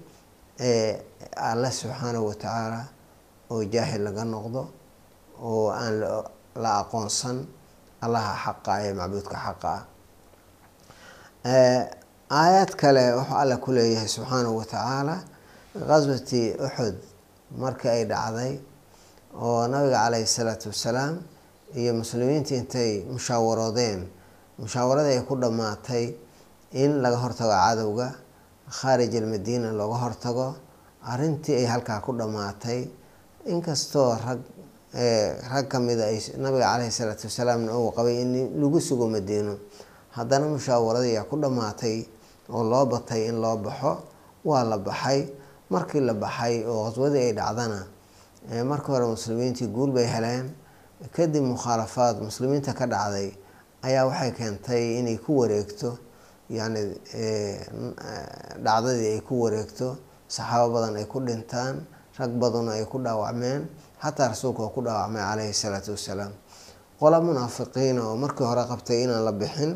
alle 1.49 1.69
subxaanahu 1.79 2.25
watacaala 2.31 2.81
oo 3.51 3.63
jaahil 3.73 4.01
laga 4.07 4.23
noqdo 4.33 4.61
oo 5.49 5.69
aan 5.81 5.95
la 6.63 6.71
aqoonsan 6.81 7.37
allaha 8.05 8.33
xaqa 8.43 8.71
ee 8.85 8.93
macbuudka 8.99 9.37
xaqa 9.45 9.73
ah. 9.75 9.83
Aayaad 12.31 12.71
kale 12.81 13.03
wuxuu 13.17 13.35
alle 13.41 13.55
ku 13.63 13.69
leeyahay 13.75 14.07
subxaanahu 14.15 14.55
watacaala 14.61 15.15
qaswati 15.89 16.41
uxud 16.65 16.95
markii 17.61 17.89
ay 17.95 18.03
dhacday 18.11 18.53
oo 19.45 19.67
nabiga 19.71 19.99
caleyhi 20.05 20.27
salaatu 20.37 20.67
wasalaam 20.71 21.15
iyo 21.79 21.91
muslimiinta 21.99 22.55
intay 22.55 22.91
mushaawaroodeen 23.13 23.99
mushaawaradii 24.63 25.17
ay 25.19 25.23
ku 25.29 25.35
dhammaatay 25.43 26.05
in 26.73 27.01
laga 27.03 27.17
hortago 27.23 27.51
cadowga 27.51 28.07
khaarij 28.69 29.13
almadiina 29.19 29.71
looga 29.71 29.97
hortago 30.03 30.55
arrintii 31.03 31.55
ay 31.55 31.65
halkaa 31.65 31.99
ku 32.01 32.11
dhammaatay. 32.13 32.87
Inkastoo 33.45 34.15
rag 34.25 34.39
rag 35.51 35.65
kamida 35.67 36.05
ay 36.05 36.19
nabiga 36.37 36.65
caleyhi 36.71 36.91
salaatu 36.91 37.27
wasalaamna 37.27 37.71
uu 37.77 37.91
qabay 37.91 38.21
in 38.21 38.31
lagu 38.61 38.79
sugo 38.79 39.07
madiino 39.07 39.57
haddana 40.15 40.45
mushaawaradii 40.47 41.11
ayaa 41.17 41.29
ku 41.29 41.35
dhammaatay 41.41 42.05
oo 42.49 42.63
loo 42.63 42.85
batay 42.85 43.27
in 43.29 43.41
loo 43.41 43.57
baxo. 43.57 44.03
Waa 44.45 44.63
la 44.63 44.77
baxay. 44.77 45.27
Markii 45.69 46.01
la 46.01 46.13
baxay 46.13 46.63
oo 46.65 46.85
qaswadii 46.89 47.19
ay 47.27 47.33
dhacdana 47.33 47.85
markii 48.65 48.91
hore 48.93 49.05
muslimiintii 49.05 49.67
guul 49.67 49.91
bay 49.91 50.05
heleen. 50.05 50.51
Kadib 51.15 51.43
mukhaalafaad 51.43 52.21
muslimiinta 52.21 52.73
ka 52.73 52.85
dhacday 52.87 53.31
ayaa 53.83 54.05
waxay 54.05 54.31
keentay 54.31 54.99
inay 54.99 55.17
ku 55.17 55.37
wareegto 55.39 55.97
yacni 56.57 56.81
dhacdadii 58.65 59.09
ay 59.15 59.21
ku 59.27 59.33
wareegto 59.43 59.87
saxaabo 60.35 60.67
badan 60.75 60.95
ay 60.99 61.05
ku 61.11 61.19
dhintaan 61.27 61.75
rag 62.19 62.31
badanoo 62.41 62.73
ay 62.77 62.85
ku 62.91 62.97
dhaawacmeen 63.05 63.61
xataa 64.03 64.27
rasuulka 64.33 64.61
oo 64.65 64.71
ku 64.75 64.81
dhaawacmay 64.85 65.21
caleyhi 65.29 65.53
salaatu 65.63 65.91
wasalaam. 65.95 66.33
Qola 66.99 67.17
munaafiqiina 67.25 68.01
oo 68.07 68.15
markii 68.23 68.45
hore 68.49 68.63
qabtay 68.71 68.99
inaan 69.05 69.23
la 69.27 69.31
bixin 69.41 69.71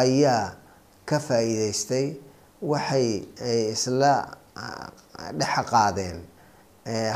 ayaa 0.00 0.54
ka 1.08 1.16
faa-iideystay 1.26 2.06
waxay 2.62 3.08
isla 3.74 4.12
dhexa 5.38 5.62
qaadeen. 5.72 6.18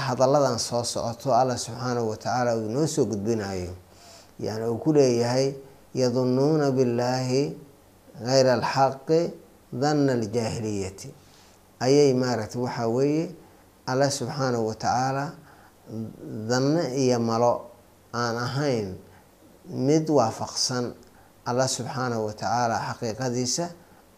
Hadalladan 0.05 0.59
soo 0.59 0.83
socoto 0.85 1.31
allah 1.35 1.55
subxaanahu 1.59 2.09
watacaala 2.11 2.57
uu 2.59 2.67
inoo 2.71 2.87
soo 2.91 3.05
gudbinayo 3.07 3.71
yani 4.41 4.65
uu 4.67 4.79
ku 4.83 4.91
leeyahay 4.93 5.55
yadunnuuna 5.95 6.71
billaahi 6.75 7.43
gayra 8.26 8.52
alxaqi 8.59 9.21
danna 9.83 10.12
aljaahiliyati 10.19 11.09
ayay 11.85 12.11
maaragtay 12.23 12.61
waxaa 12.67 12.88
weeye 12.97 13.25
allah 13.90 14.11
subxaanahu 14.19 14.67
watacaala 14.71 15.25
danno 16.50 16.83
iyo 17.02 17.19
malo 17.29 17.52
aan 18.14 18.37
ahayn 18.47 18.88
mid 19.87 20.05
waafaqsan 20.19 20.85
allah 21.49 21.69
subxaanahu 21.76 22.23
watacaala 22.29 22.76
xaqiiqadiisa 22.88 23.67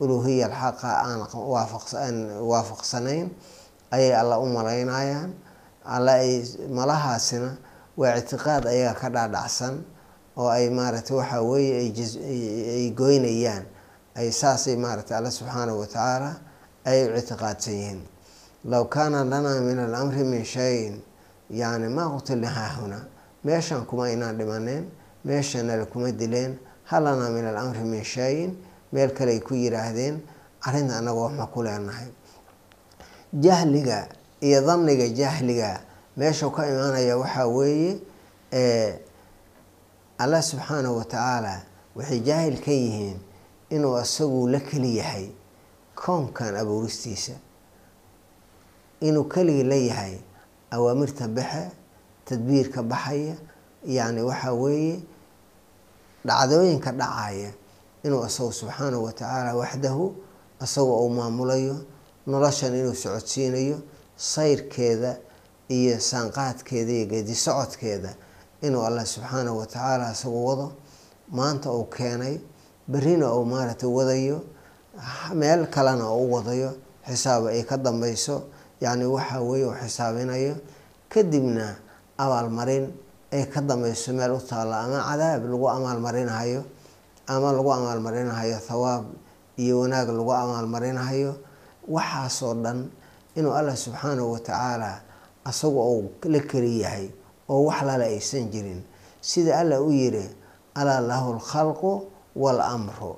uluhiya 0.03 0.47
alxaqa 0.51 0.89
aan 1.07 2.17
waafaqsanayn 2.51 3.27
ayay 3.95 4.13
alla 4.21 4.39
u 4.41 4.47
malaynayaan 4.57 5.31
alla 5.95 6.13
ay 6.25 6.43
malahaasina 6.79 7.51
waa 7.97 8.17
ictiqaad 8.21 8.65
ayaga 8.67 8.95
ka 9.01 9.09
dhaadhacsan 9.15 9.75
oo 10.41 10.49
ay 10.57 10.67
maaragtay 10.79 11.17
waxaa 11.21 11.43
weeye 11.43 11.75
ay 12.77 12.91
goynayaan 13.01 13.65
ay 14.17 14.29
saasay 14.33 14.77
maaragtay 14.77 15.17
alla 15.19 15.31
subxaanahu 15.31 15.79
watacaala 15.83 16.31
ay 16.85 17.09
u 17.09 17.17
ictiqaadsan 17.19 17.75
yihiin. 17.75 18.01
Low 18.65 18.85
kaana 18.85 19.25
lanaa 19.25 19.61
min 19.61 19.79
alamri 19.79 20.25
min 20.25 20.45
shayin 20.45 21.03
yani 21.51 21.89
maa 21.89 22.09
qutilna 22.15 22.49
haahuna 22.49 22.99
meeshan 23.45 23.87
kuma 23.87 24.11
inaan 24.11 24.39
dhimaneen 24.39 24.85
meeshanale 25.25 25.85
kuma 25.93 26.13
dileen 26.13 26.59
hal 26.85 27.03
lanaa 27.05 27.31
min 27.31 27.45
alamri 27.47 27.85
min 27.85 28.05
shayin 28.05 28.57
meel 28.93 29.11
kale 29.17 29.33
ay 29.33 29.41
ku 29.41 29.55
yiraahdeen 29.55 30.21
arrinta 30.67 30.95
annaga 30.99 31.21
waxma 31.21 31.47
ku 31.47 31.63
leenahay. 31.63 32.09
Jahliga 33.35 34.09
iyo 34.41 34.61
danniga 34.67 35.09
jahliga 35.09 35.81
meeshuu 36.17 36.51
ka 36.51 36.67
imaanaya 36.69 37.17
waxaa 37.19 37.47
weeye 37.47 37.99
allah 40.19 40.43
subxaanahu 40.43 40.97
watacaala 41.01 41.63
waxay 41.97 42.21
jaahil 42.21 42.57
ka 42.65 42.71
yihiin 42.71 43.19
inuu 43.75 43.97
isagu 44.05 44.41
la 44.53 44.61
keli 44.69 44.91
yahay 45.01 45.27
koonkan 46.01 46.55
abuuristiisa 46.63 47.33
inuu 49.07 49.25
keligii 49.33 49.65
la 49.71 49.75
yahay 49.91 50.15
awaamirta 50.75 51.25
baxe 51.37 51.65
tadbiirka 52.27 52.81
baxaya 52.91 53.35
yacni 53.97 54.23
waxaa 54.31 54.53
weeye 54.63 54.97
dhacdooyinka 56.27 56.91
dhacaya 57.01 57.51
inuu 58.05 58.27
isagu 58.27 58.53
subxaanahu 58.59 59.05
watacaala 59.05 59.55
waxdahu 59.61 60.07
isagoo 60.65 60.99
uu 61.07 61.11
maamulayo 61.19 61.77
noloshan 62.27 62.75
inuu 62.81 62.95
socodsiinayo 63.03 63.79
sayrkeeda 64.17 65.13
iyo 65.69 65.95
saanqaadkeeda 66.09 66.93
iyo 66.93 67.07
geedi 67.13 67.35
socodkeeda 67.35 68.11
inuu 68.67 68.83
allah 68.87 69.07
subxaanahu 69.07 69.59
watacaala 69.59 70.13
isagu 70.13 70.47
wado 70.49 70.67
maanta 71.37 71.69
uu 71.73 71.85
keenay 71.97 72.37
berrina 72.89 73.27
uu 73.35 73.45
maaragtay 73.45 73.89
wadayo 73.89 74.39
meel 75.35 75.67
kalena 75.75 76.07
uu 76.13 76.31
wadayo 76.35 76.71
xisaab 77.07 77.47
ay 77.51 77.63
ka 77.65 77.77
dambeyso 77.77 78.37
yacni 78.81 79.05
waxaa 79.07 79.41
weeye 79.41 79.67
uu 79.67 79.75
xisaabinayo. 79.83 80.55
Kadibna 81.13 81.77
abaalmarin 82.19 82.91
ay 83.33 83.45
ka 83.53 83.61
dambeyso 83.61 84.13
meel 84.13 84.33
u 84.37 84.41
taalla 84.41 84.77
ama 84.87 84.99
cadaab 85.09 85.43
lagu 85.51 85.67
amaalmarinahayo 85.69 86.63
ama 87.27 87.53
lagu 87.53 87.71
amaalmarinahayo 87.73 88.59
thawaab 88.69 89.05
iyo 89.57 89.81
wanaag 89.85 90.09
lagu 90.11 90.33
amaalmarinahayo 90.33 91.33
waxaasoo 91.89 92.55
dhan 92.65 92.89
inuu 93.37 93.53
allah 93.55 93.77
subxaanahu 93.77 94.33
watacaala 94.37 95.01
asagu 95.45 95.81
uu 95.81 96.11
la 96.33 96.41
keli 96.41 96.81
yahay 96.85 97.07
oo 97.49 97.65
wax 97.69 97.83
lala 97.83 98.05
aysan 98.05 98.51
jirin. 98.53 98.83
Sida 99.21 99.59
allah 99.61 99.79
u 99.83 99.91
yiri 99.93 100.27
alaa 100.75 101.01
lahu 101.01 101.35
lkhalqu 101.39 101.93
waalamru 102.37 103.17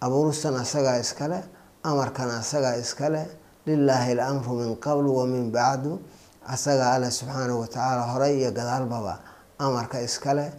abuuristan 0.00 0.54
asagaa 0.56 0.98
iskale 1.00 1.42
amarkan 1.82 2.30
asagaa 2.30 2.76
iskale. 2.76 3.26
Lilaahi 3.66 4.12
alamru 4.12 4.54
min 4.58 4.76
qablu 4.76 5.16
wa 5.16 5.26
min 5.26 5.50
bacdu. 5.52 6.00
Asagaa 6.46 6.94
allah 6.98 7.10
subxaanahu 7.10 7.60
watacaala 7.62 8.02
horey 8.12 8.38
iyo 8.42 8.50
gadaalbaba 8.50 9.18
amarka 9.58 10.00
iskale 10.02 10.50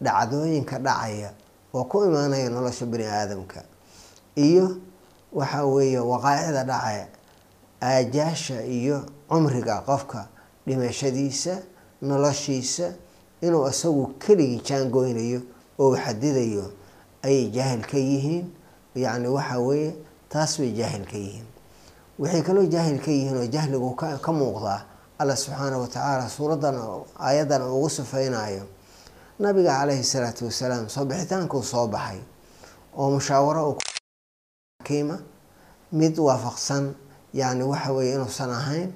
dhacdooyinka 0.00 0.78
dhacaya 0.78 1.30
oo 1.74 1.84
ku 1.90 2.04
imaanaya 2.06 2.50
nolosha 2.50 2.86
bani 2.86 3.04
aadamka. 3.06 3.62
Iyo 4.36 4.76
waxaa 5.32 5.64
weeye 5.66 5.98
waqaacida 5.98 6.62
dhacaya 6.64 7.06
aajaasha 7.82 8.62
iyo 8.62 9.02
cumriga 9.28 9.80
qofka 9.86 10.28
dhimashadiisa 10.66 11.58
noloshiisa 12.02 12.92
inuu 13.42 13.66
isagu 13.68 14.06
keligii 14.22 14.60
jaangoynayo 14.68 15.40
oo 15.78 15.96
xadidayo 16.04 16.70
ayay 17.26 17.50
jaahil 17.56 17.82
ka 17.90 17.98
yihiin. 17.98 18.46
Yacni 18.94 19.28
waxaa 19.36 19.58
weeye 19.66 19.90
taas 20.32 20.52
bay 20.60 20.70
jaahil 20.78 21.04
ka 21.10 21.16
yihiin. 21.24 21.46
Waxay 22.20 22.42
kaloo 22.46 22.66
jaahil 22.74 22.98
ka 23.04 23.10
yihiin 23.10 23.36
oo 23.40 23.46
jahligu 23.54 23.90
ka 23.98 24.30
muuqdaa 24.32 24.80
allah 25.18 25.36
subxaanahu 25.38 25.82
watacaala 25.86 26.26
suuraddan 26.28 26.74
aayaddan 27.26 27.62
ugu 27.70 27.86
sifeynayo 27.90 28.64
nabiga 29.38 29.72
caleyhi 29.78 30.02
salaatu 30.04 30.44
wasalaam 30.50 30.88
soo 30.90 31.04
bixitaankuu 31.06 31.62
soo 31.62 31.86
baxay 31.86 32.18
oo 32.98 33.10
mushaawaro 33.14 33.78
kiima 34.86 35.18
mid 35.94 36.18
waafaqsan 36.18 36.94
yacni 37.40 37.62
waxa 37.62 37.90
weeye 37.94 38.14
inuusan 38.18 38.50
ahayn 38.50 38.90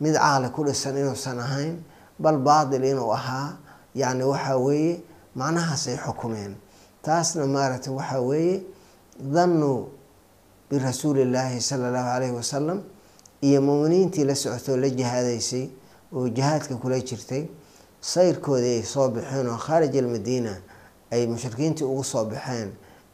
mid 0.00 0.14
caqli 0.14 0.48
ku 0.54 0.60
dhisan 0.66 0.94
inuusan 1.02 1.38
ahayn 1.46 1.82
bal 2.22 2.38
baatil 2.38 2.84
inuu 2.84 3.10
ahaa 3.18 3.58
yacni 3.94 4.22
waxaa 4.32 4.56
weeye 4.66 5.02
macnahaasay 5.34 5.96
xukumeen 6.04 6.54
taasna 7.06 7.46
maaragtay 7.46 7.92
waxaa 7.98 8.20
weeye 8.28 8.56
dannuu 9.34 9.78
birasuulillaahi 10.70 11.60
sala 11.60 11.88
allahu 11.88 12.06
caleyhi 12.10 12.34
wasalam 12.34 12.78
iyo 13.42 13.60
muuminiintii 13.62 14.24
la 14.24 14.34
socotoo 14.34 14.76
la 14.76 14.88
jihaadaysay 14.90 15.68
oo 16.12 16.28
jihaadka 16.28 16.74
kula 16.76 16.98
jirtay 17.00 17.44
sayrkoodii 18.00 18.76
ay 18.80 18.82
soo 18.82 19.08
baxeen 19.14 19.46
oo 19.48 19.56
khaarij 19.66 19.94
almadiina 19.98 20.54
ay 21.12 21.26
mushrikiintii 21.26 21.84
ugu 21.86 22.04
soo 22.04 22.24
baxeen 22.24 22.70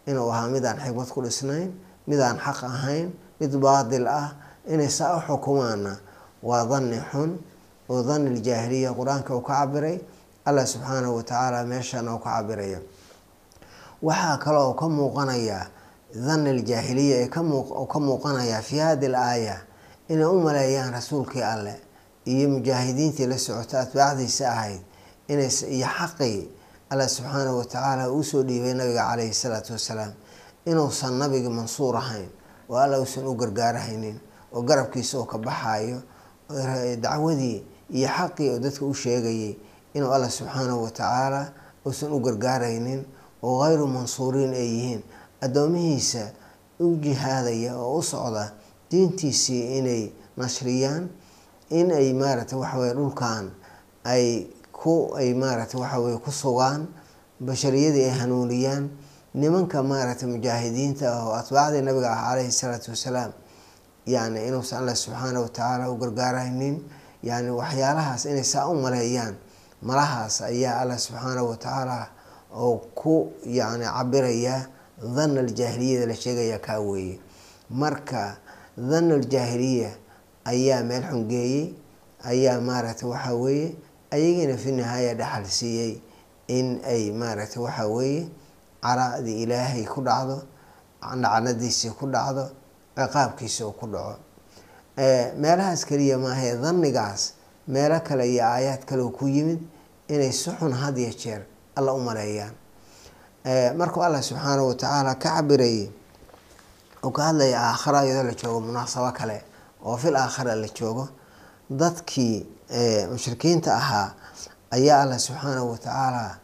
inuu 0.06 0.30
ahaa 0.32 0.48
mid 0.48 0.64
aan 0.64 0.78
xikmad 0.80 1.08
ku 1.14 1.20
dhisnayn 1.22 1.70
mid 2.08 2.20
aan 2.20 2.38
xaq 2.40 2.60
ahayn 2.64 3.12
mid 3.40 3.52
baatil 3.60 4.06
ah 4.08 4.32
inay 4.72 4.88
saa 4.88 5.16
u 5.16 5.20
xukumaana 5.28 5.98
waa 6.42 6.64
danni 6.70 6.98
xun 7.12 7.30
oo 7.88 8.02
danni 8.02 8.40
ljaahiliya 8.40 8.90
qur'aanka 8.96 9.34
uu 9.36 9.42
ka 9.44 9.54
cabiray 9.60 10.00
allah 10.44 10.66
subxaanahu 10.66 11.16
watacaala 11.20 11.64
meeshana 11.68 12.14
uu 12.14 12.18
ka 12.24 12.30
cabiraya 12.40 12.80
waxaa 14.02 14.36
kaloo 14.44 14.70
u 14.70 14.74
ka 14.74 14.86
muuqanayaa 14.88 15.66
danni 16.26 16.52
ljaahiliya 16.62 17.16
ee 17.24 17.28
ka 17.92 17.98
muuqanayaa 18.06 18.62
fi 18.68 18.76
hadi 18.78 19.06
l 19.06 19.14
aaya 19.14 19.56
inay 20.08 20.26
u 20.26 20.40
maleeyaan 20.46 20.92
rasuulkii 20.92 21.42
alleh 21.42 21.76
iyo 22.26 22.48
mujaahidiintii 22.48 23.26
la 23.26 23.38
socota 23.38 23.80
atbaacdiisa 23.80 24.44
ahayd 24.52 24.80
iyo 25.28 25.86
xaqii 25.98 26.38
allah 26.90 27.08
subxaanahu 27.08 27.58
watacaala 27.58 28.10
uusoo 28.10 28.42
dhiibay 28.42 28.74
nabiga 28.74 29.04
caleyhi 29.08 29.34
salaatu 29.34 29.72
wasalaam 29.72 30.12
inuusan 30.66 31.14
nabigi 31.18 31.48
mansuur 31.48 31.96
ahayn 31.96 32.28
oo 32.70 32.76
alla 32.76 32.98
uusan 33.00 33.26
u 33.26 33.34
gargaarahaynin 33.34 34.16
oo 34.54 34.62
garabkiisa 34.62 35.18
oo 35.18 35.24
ka 35.24 35.38
baxayo 35.38 35.98
dacwadii 37.00 37.58
iyo 37.96 38.08
xaqii 38.08 38.48
oo 38.50 38.58
dadka 38.58 38.84
u 38.84 38.94
sheegayay 38.94 39.54
inuu 39.94 40.12
allah 40.12 40.30
subxaanahu 40.30 40.82
watacaala 40.84 41.52
uusan 41.86 42.12
u 42.12 42.18
gargaaraynin 42.20 43.00
oo 43.42 43.62
hayru 43.62 43.86
mansuuriin 43.86 44.52
ay 44.54 44.66
yihiin. 44.74 45.02
Addoomihiisa 45.44 46.24
u 46.80 46.96
jihaadaya 47.02 47.76
oo 47.78 47.98
u 47.98 48.02
socda 48.02 48.52
diintiisii 48.90 49.78
inay 49.78 50.02
nashriyaan 50.36 51.08
in 51.70 51.90
ay 51.92 52.12
maaragtay 52.12 52.58
waxaweye 52.58 52.94
dhulkan 52.94 53.44
ay 54.04 54.46
ku 54.72 54.94
ay 55.20 55.34
maaragtay 55.34 55.80
waxaweye 55.80 56.18
ku 56.24 56.30
sugaan 56.32 56.86
bashariyadii 57.40 58.04
ay 58.10 58.14
hanuuniyaan 58.20 58.84
nimanka 59.34 59.82
maaragtay 59.82 60.28
mujaahidiinta 60.32 61.06
ah 61.14 61.22
oo 61.26 61.34
atbaacdii 61.40 61.82
nabiga 61.86 62.10
ah 62.12 62.22
caleyhi 62.30 62.52
salaatu 62.52 62.90
wasalaam 62.94 63.32
yani 64.06 64.38
inuusan 64.48 64.78
alla 64.84 64.94
subxaana 64.94 65.40
watacaala 65.40 65.90
u 65.90 65.96
gargaaraynin 65.96 66.76
yani 67.22 67.50
waxyaalahaas 67.50 68.24
inay 68.30 68.44
saa 68.44 68.66
u 68.68 68.74
maleeyaan 68.84 69.34
malahaas 69.82 70.42
ayaa 70.42 70.80
alla 70.82 70.98
subxaanahu 70.98 71.48
watacaala 71.54 72.08
oo 72.54 72.76
ku 72.94 73.32
yani 73.46 73.84
cabiraya 73.84 74.66
dhanna 75.14 75.40
aljaahiliyada 75.40 76.06
la 76.06 76.14
sheegaya 76.14 76.58
kaa 76.58 76.78
weeye. 76.80 77.18
Marka 77.70 78.36
dhanna 78.76 79.14
aljaahiliya 79.14 79.90
ayaa 80.44 80.82
meel 80.84 81.02
xungeeyey 81.10 81.74
ayaa 82.24 82.60
maaragtay 82.60 83.08
waxaa 83.08 83.34
weeye 83.34 83.74
ayagiina 84.10 84.56
fi 84.56 84.72
nihaaya 84.72 85.14
dhaxal 85.14 85.44
siiyey 85.46 86.00
in 86.48 86.80
ay 86.86 87.10
maaragtay 87.10 87.62
waxaa 87.62 87.86
weeye 87.88 88.28
caraadii 88.82 89.42
ilaahay 89.42 89.84
ku 89.84 90.00
dhacdo 90.02 90.42
nacnadiisii 91.16 91.90
ku 91.98 92.06
dhacdo 92.06 92.50
ciqaabkiisa 92.96 93.66
uu 93.66 93.72
ku 93.72 93.86
dhaco. 93.86 94.16
Meelahaas 95.40 95.84
keliya 95.86 96.18
maahee 96.18 96.54
dhannigaas 96.62 97.32
meelo 97.68 98.00
kale 98.04 98.28
iyo 98.32 98.44
aayaad 98.44 98.84
kale 98.84 99.02
ku 99.10 99.26
yimid 99.28 99.60
inay 100.08 100.32
si 100.32 100.50
xun 100.50 100.72
had 100.72 100.98
iyo 100.98 101.10
jeer 101.16 101.42
alla 101.76 101.92
u 101.92 102.00
maleeyaan. 102.00 102.54
Markuu 103.78 104.02
allah 104.02 104.22
subxaanahu 104.22 104.68
watacaala 104.68 105.14
ka 105.14 105.28
cabirayay 105.36 105.90
uu 107.04 107.10
ka 107.10 107.22
hadlaya 107.22 107.58
aakhara 107.70 108.04
iyadoo 108.06 108.22
la 108.30 108.34
joogo 108.40 108.60
munaasabo 108.60 109.10
kale 109.18 109.38
oo 109.84 109.96
fil 109.96 110.16
aakhira 110.16 110.54
la 110.54 110.68
joogo 110.78 111.08
dadkii 111.70 112.46
mushrikiinta 113.12 113.74
ahaa 113.74 114.08
ayaa 114.70 115.02
allah 115.02 115.18
subxaanahu 115.18 115.70
watacaala 115.74 116.38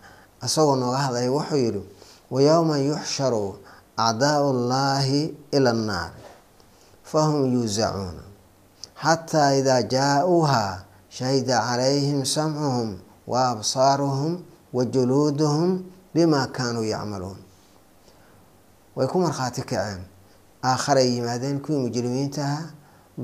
isagoo 0.46 0.76
nooga 0.76 0.98
hadlaya 0.98 1.30
wuxuu 1.32 1.56
yihi 1.56 1.82
wayowma 2.30 2.78
yuxsharu 2.78 3.58
acdaau 3.96 4.52
llahi 4.70 5.22
ila 5.56 5.70
annaar 5.70 6.10
fahum 7.10 7.46
yuusacuuna 7.54 8.22
xataa 9.02 9.50
idaa 9.60 9.82
jaa-uuha 9.82 10.82
shahida 11.08 11.56
calayhim 11.66 12.24
samcuhum 12.24 12.98
wa 13.26 13.48
absaaruhum 13.54 14.42
wa 14.72 14.84
juluuduhum 14.84 15.70
bima 16.14 16.46
kaanuu 16.56 16.84
yacmaluun 16.84 17.38
way 18.96 19.06
ku 19.06 19.18
markhaati 19.24 19.62
kaceen. 19.62 20.00
aakharay 20.64 21.08
yimaadeen 21.14 21.60
kuwii 21.62 21.78
mujrimiintaha 21.86 22.60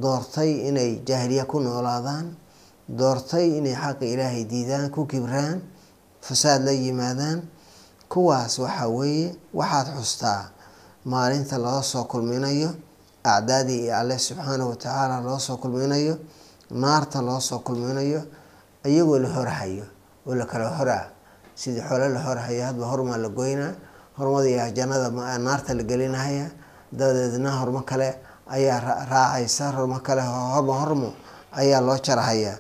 doortay 0.03 0.51
inay 0.69 0.91
jaahiliya 1.07 1.45
ku 1.51 1.61
noolaadaan 1.61 2.27
doortay 2.89 3.59
inay 3.59 3.75
xaqa 3.83 4.05
ilaahay 4.07 4.45
diidaan 4.53 4.91
ku 4.95 5.07
kibraan 5.11 5.61
fasaad 6.27 6.63
la 6.67 6.73
yimaadaan. 6.73 7.43
kuwaas 8.09 8.59
waxaa 8.59 8.89
weeye 8.89 9.35
waxaad 9.59 9.87
xustaa 9.99 10.43
maalinta 11.11 11.59
loo 11.59 11.83
soo 11.83 12.05
kulminayo 12.13 12.71
acdaadii 13.25 13.81
iyo 13.85 13.97
alle 14.01 14.17
subxaanahu 14.19 14.71
watacaala 14.71 15.21
loo 15.27 15.39
soo 15.39 15.57
kulminayo 15.57 16.15
naarta 16.71 17.19
loo 17.23 17.41
soo 17.41 17.59
kulminayo 17.67 18.21
iyagoo 18.89 19.19
la 19.19 19.29
horhayo 19.35 19.85
oo 20.27 20.35
la 20.35 20.45
kala 20.47 20.69
horaa 20.79 21.07
sidii 21.61 21.83
xoolo 21.89 22.09
la 22.15 22.21
horhayo 22.27 22.63
hadba 22.69 22.85
hormaa 22.93 23.17
la 23.25 23.29
goynaa 23.29 23.73
hormadiiya 24.19 24.71
jannada 24.77 25.09
naarta 25.39 25.75
la 25.75 25.83
gelinahaya. 25.83 26.47
Dabadeedna 26.93 27.51
hormo 27.61 27.81
kale 27.83 28.09
ayaa 28.49 28.81
raacaysa. 29.11 29.73
Hormo 29.77 29.99
kale 30.07 30.23
hormo 30.23 30.73
hormo 30.81 31.11
ayaa 31.61 31.81
loo 31.81 31.99
jarhayaa 32.07 32.57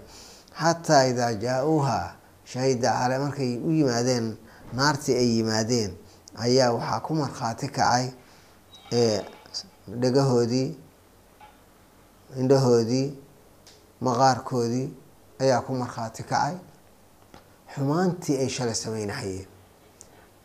xataa 0.60 1.04
idaa 1.10 1.32
jaa-uuha 1.44 1.98
shahida 2.44 2.90
cale 2.98 3.18
markay 3.18 3.52
u 3.58 3.70
yimaadeen 3.78 4.26
naartii 4.76 5.16
ay 5.22 5.28
yimaadeen 5.38 5.90
ayaa 6.44 6.70
waxaa 6.76 7.00
ku 7.06 7.12
markhaati 7.14 7.68
kacay 7.76 8.06
dhegahoodii 10.00 10.68
indhahoodii 12.40 13.06
maqaarkoodii 14.06 14.86
ayaa 15.42 15.60
ku 15.66 15.72
markhaati 15.74 16.22
kacay 16.22 16.54
xumaantii 17.74 18.36
ay 18.42 18.48
shalay 18.48 18.74
sameynahayeen 18.74 19.46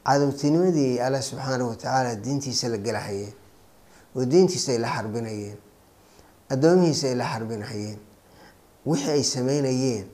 cadowtinimadii 0.06 1.00
alle 1.06 1.22
subxaanahu 1.22 1.70
watacaala 1.70 2.16
diintiisa 2.16 2.68
la 2.74 2.78
gelahayeen 2.78 3.34
oo 4.16 4.26
diintiisa 4.26 4.72
ay 4.72 4.78
la 4.78 4.90
xarbinayeen. 4.96 5.58
Addoomihiisa 6.54 7.08
ay 7.08 7.16
la 7.16 7.26
xarbinahayeen. 7.34 8.00
Wixii 8.86 9.12
ay 9.12 9.24
sameynayeen 9.24 10.06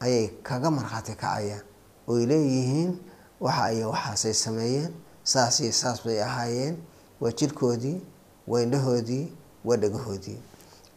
ayay 0.00 0.28
kaga 0.42 0.70
markhaati 0.70 1.14
kacayaan 1.22 1.64
ooy 2.08 2.26
leeyihiin 2.30 2.92
waxa 3.40 3.62
ay 3.64 3.82
waxaasay 3.84 4.34
sameeyeen 4.34 4.92
saas 5.32 5.60
iyo 5.60 5.72
saas 5.72 5.98
bay 6.04 6.22
ahaayeen 6.22 6.76
waa 7.20 7.32
jirkoodii 7.38 7.98
waa 8.46 8.60
indhahoodii 8.62 9.24
waa 9.64 9.76
dhegahoodii. 9.76 10.38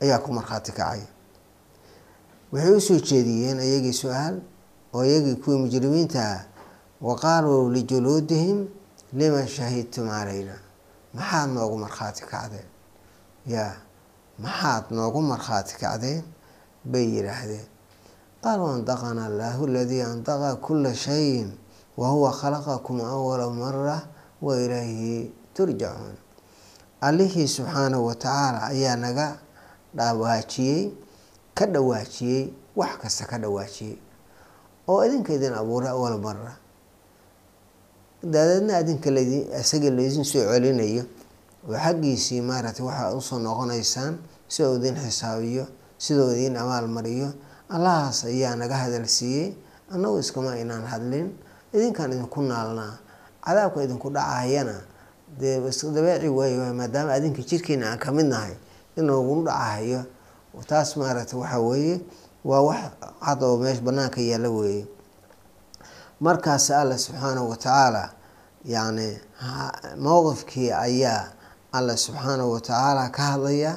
Ayaa 0.02 0.20
ku 0.20 0.30
markhaati 0.34 0.72
kacay. 0.72 1.02
Waxay 2.52 2.74
u 2.78 2.82
soo 2.82 3.00
jeediyeen 3.00 3.60
iyagii 3.60 3.94
su'aal 3.94 4.36
oo 4.94 5.04
iyagii 5.06 5.36
kuwii 5.42 5.58
mujrimiintaha 5.64 6.46
wa 7.02 7.14
qaaluu 7.16 7.70
lijuluudihim 7.76 8.68
lima 9.14 9.48
shahidtum 9.48 10.08
calayna 10.10 10.56
maxaad 11.14 11.50
noogu 11.56 11.78
markhaati 11.78 12.24
kacdeen? 12.32 12.68
Yaa 13.54 13.76
maxaad 14.44 14.86
noogu 14.92 15.22
markhaati 15.22 15.76
kacdeen? 15.82 16.24
bay 16.92 17.06
yidhaahdeen. 17.16 17.66
Qaaluu 18.44 18.70
andaqana 18.80 19.26
allaahu 19.26 19.66
aladii 19.68 20.02
andaqa 20.02 20.56
kula 20.56 20.96
shayin 20.96 21.50
wa 21.98 22.08
huwa 22.10 22.32
khalaqakum 22.32 23.02
awala 23.02 23.50
mara 23.50 23.98
wa 24.42 24.54
ilayhi 24.64 25.32
turjacuun 25.54 26.16
allihii 27.02 27.48
subxaanahu 27.48 28.06
watacaala 28.08 28.64
ayaa 28.72 28.96
naga 28.96 29.28
dhawaajiyey 29.98 30.82
ka 31.58 31.66
dhawaajiyey 31.66 32.44
wax 32.76 32.92
kasta 33.02 33.26
ka 33.26 33.38
dhawaajiyey 33.44 33.98
oo 34.88 35.00
idinka 35.06 35.32
idin 35.38 35.54
abuuray 35.60 35.90
awal 35.96 36.16
mara 36.26 36.54
daadeedna 38.24 38.74
adinka 38.82 39.10
isaga 39.62 39.90
laydin 39.98 40.24
soo 40.32 40.44
celinayo 40.52 41.04
oo 41.70 41.76
xaggiisii 41.84 42.42
maaragtay 42.50 42.86
waxaa 42.88 43.14
u 43.18 43.22
soo 43.22 43.40
noqonaysaan 43.46 44.14
sidoo 44.54 44.76
idin 44.80 44.96
xisaabiyo 45.04 45.64
sidoo 46.06 46.32
idin 46.36 46.56
abaal 46.62 46.88
mariyo 46.88 47.30
allahaas 47.70 48.18
ayaa 48.32 48.56
naga 48.62 48.76
hadalsiiyey 48.84 49.48
annagu 49.94 50.18
iskama 50.24 50.52
inaan 50.64 50.86
hadlin 50.92 51.28
idinkaan 51.76 52.12
idinku 52.16 52.42
naalnaa 52.52 52.94
cadaabka 53.46 53.80
idinku 53.86 54.10
dhacayana 54.16 54.76
dee 55.40 55.56
dabeeci 55.96 56.28
waay 56.38 56.54
maadaama 56.80 57.12
adinka 57.18 57.42
jirkeena 57.50 57.86
aan 57.92 58.00
ka 58.04 58.10
mid 58.12 58.26
nahay 58.34 58.54
inoogu 59.00 59.34
dhacahayo 59.48 60.02
taas 60.70 60.90
maaragtay 61.00 61.38
waxaa 61.40 61.60
weeye 61.68 61.96
waa 62.46 62.62
wax 62.62 62.80
cad 63.26 63.44
oo 63.44 63.58
meesha 63.58 63.82
banaanka 63.82 64.22
yaalla 64.22 64.50
weeye. 64.50 64.86
Markaas 66.20 66.72
alla 66.72 66.98
subxaanahu 66.98 67.50
watacaala 67.50 68.04
yacni 68.66 69.18
mowqifkii 69.98 70.72
ayaa 70.72 71.32
alla 71.72 71.98
subxaanahu 71.98 72.52
watacaala 72.52 73.10
ka 73.10 73.22
hadlaya 73.24 73.74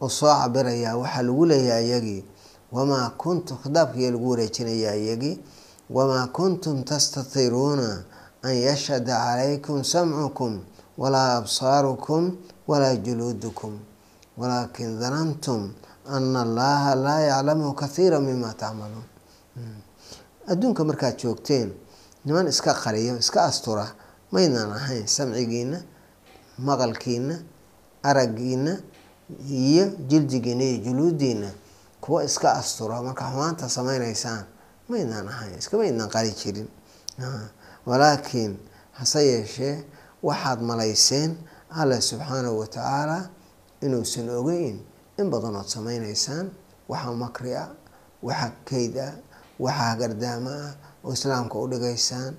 oo 0.00 0.08
soo 0.08 0.28
cabiraya 0.40 0.96
waxaa 0.96 1.22
lagu 1.22 1.46
leeyahay 1.46 1.86
iyagii 1.86 2.24
wamaa 2.72 3.10
kuntum 3.10 3.56
khitaabkiiya 3.62 4.10
lagu 4.10 4.30
wareejinaya 4.30 4.94
iyagii 4.96 5.40
wamaa 5.90 6.26
kuntum 6.26 6.82
tastatiruuna 6.84 8.04
an 8.42 8.54
yashhada 8.56 9.16
calaykum 9.16 9.84
samcukum 9.84 10.60
walaa 10.98 11.36
absaarukum 11.36 12.36
walaa 12.68 12.96
juluudukum. 12.96 13.78
Walaakin 14.38 15.00
danantum 15.00 15.72
ana 16.08 16.40
allaha 16.42 16.94
laa 16.94 17.20
yaclamu 17.20 17.72
kathiira 17.74 18.20
mima 18.20 18.54
tacmaluun 18.54 19.04
adduunka 20.50 20.84
markaad 20.84 21.16
joogteen 21.22 21.68
niman 22.24 22.46
iska 22.48 22.72
qariyo 22.74 23.14
iska 23.18 23.44
astura 23.44 23.86
maydnaan 24.32 24.72
ahayn 24.72 25.06
samcigiina 25.06 25.78
maqalkiina 26.58 27.36
araggiina 28.02 28.72
iyo 29.48 29.84
jildigiina 30.08 30.64
iyo 30.64 30.78
juluudiina 30.84 31.50
kuwa 32.00 32.24
iska 32.24 32.52
astura 32.60 33.02
marka 33.02 33.24
xumaanta 33.30 33.68
sameynaysaan 33.68 34.44
maydnaan 34.88 35.28
ahayn 35.28 35.58
iskamaydnaan 35.58 36.10
qari 36.14 36.30
jirin 36.40 36.68
walaakiin 37.86 38.52
hase 38.92 39.20
yeeshee 39.26 39.84
waxaad 40.22 40.60
malayseen 40.62 41.36
alla 41.70 42.00
subxaanahu 42.00 42.58
watacaala 42.58 43.28
inuusan 43.82 44.28
ogeyn 44.30 44.76
in 45.20 45.26
badanood 45.32 45.66
sameynaysaan 45.74 46.46
waxaa 46.90 47.14
makri 47.22 47.52
ah 47.64 47.70
waxaa 48.26 48.52
keyd 48.68 48.94
ah 49.08 49.12
waxaa 49.64 49.96
gardaamo 50.00 50.50
ah 50.50 50.72
oo 51.04 51.12
islaamka 51.16 51.56
u 51.58 51.66
dhigaysaan 51.72 52.32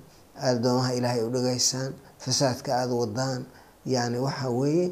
addoomaha 0.48 0.92
ilaahay 0.98 1.22
u 1.28 1.30
dhigaysaan 1.36 1.90
fasaadka 2.22 2.70
aada 2.80 2.94
wadaan 3.02 3.40
yacni 3.94 4.18
waxaa 4.26 4.50
weeye 4.60 4.86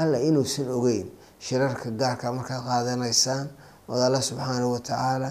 alla 0.00 0.18
inuusan 0.28 0.68
ogeyn 0.78 1.06
shirarka 1.44 1.88
gaarka 2.00 2.26
markaad 2.36 2.62
qaadanaysaan 2.68 3.46
ood 3.90 4.00
alla 4.06 4.20
subxaanahu 4.28 4.72
watacaala 4.76 5.30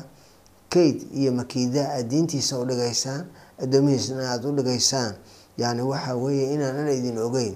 keyd 0.74 0.98
iyo 1.20 1.32
makiida 1.40 1.84
aad 1.96 2.08
diintiisa 2.12 2.54
u 2.62 2.66
dhigaysaan 2.70 3.22
addoomihiisna 3.64 4.24
aada 4.32 4.46
u 4.50 4.56
dhigaysaan. 4.58 5.14
Yacni 5.62 5.82
waxaa 5.92 6.16
weeye 6.24 6.54
inaan 6.56 6.76
ana 6.82 6.92
idin 7.00 7.18
ogeyn 7.28 7.56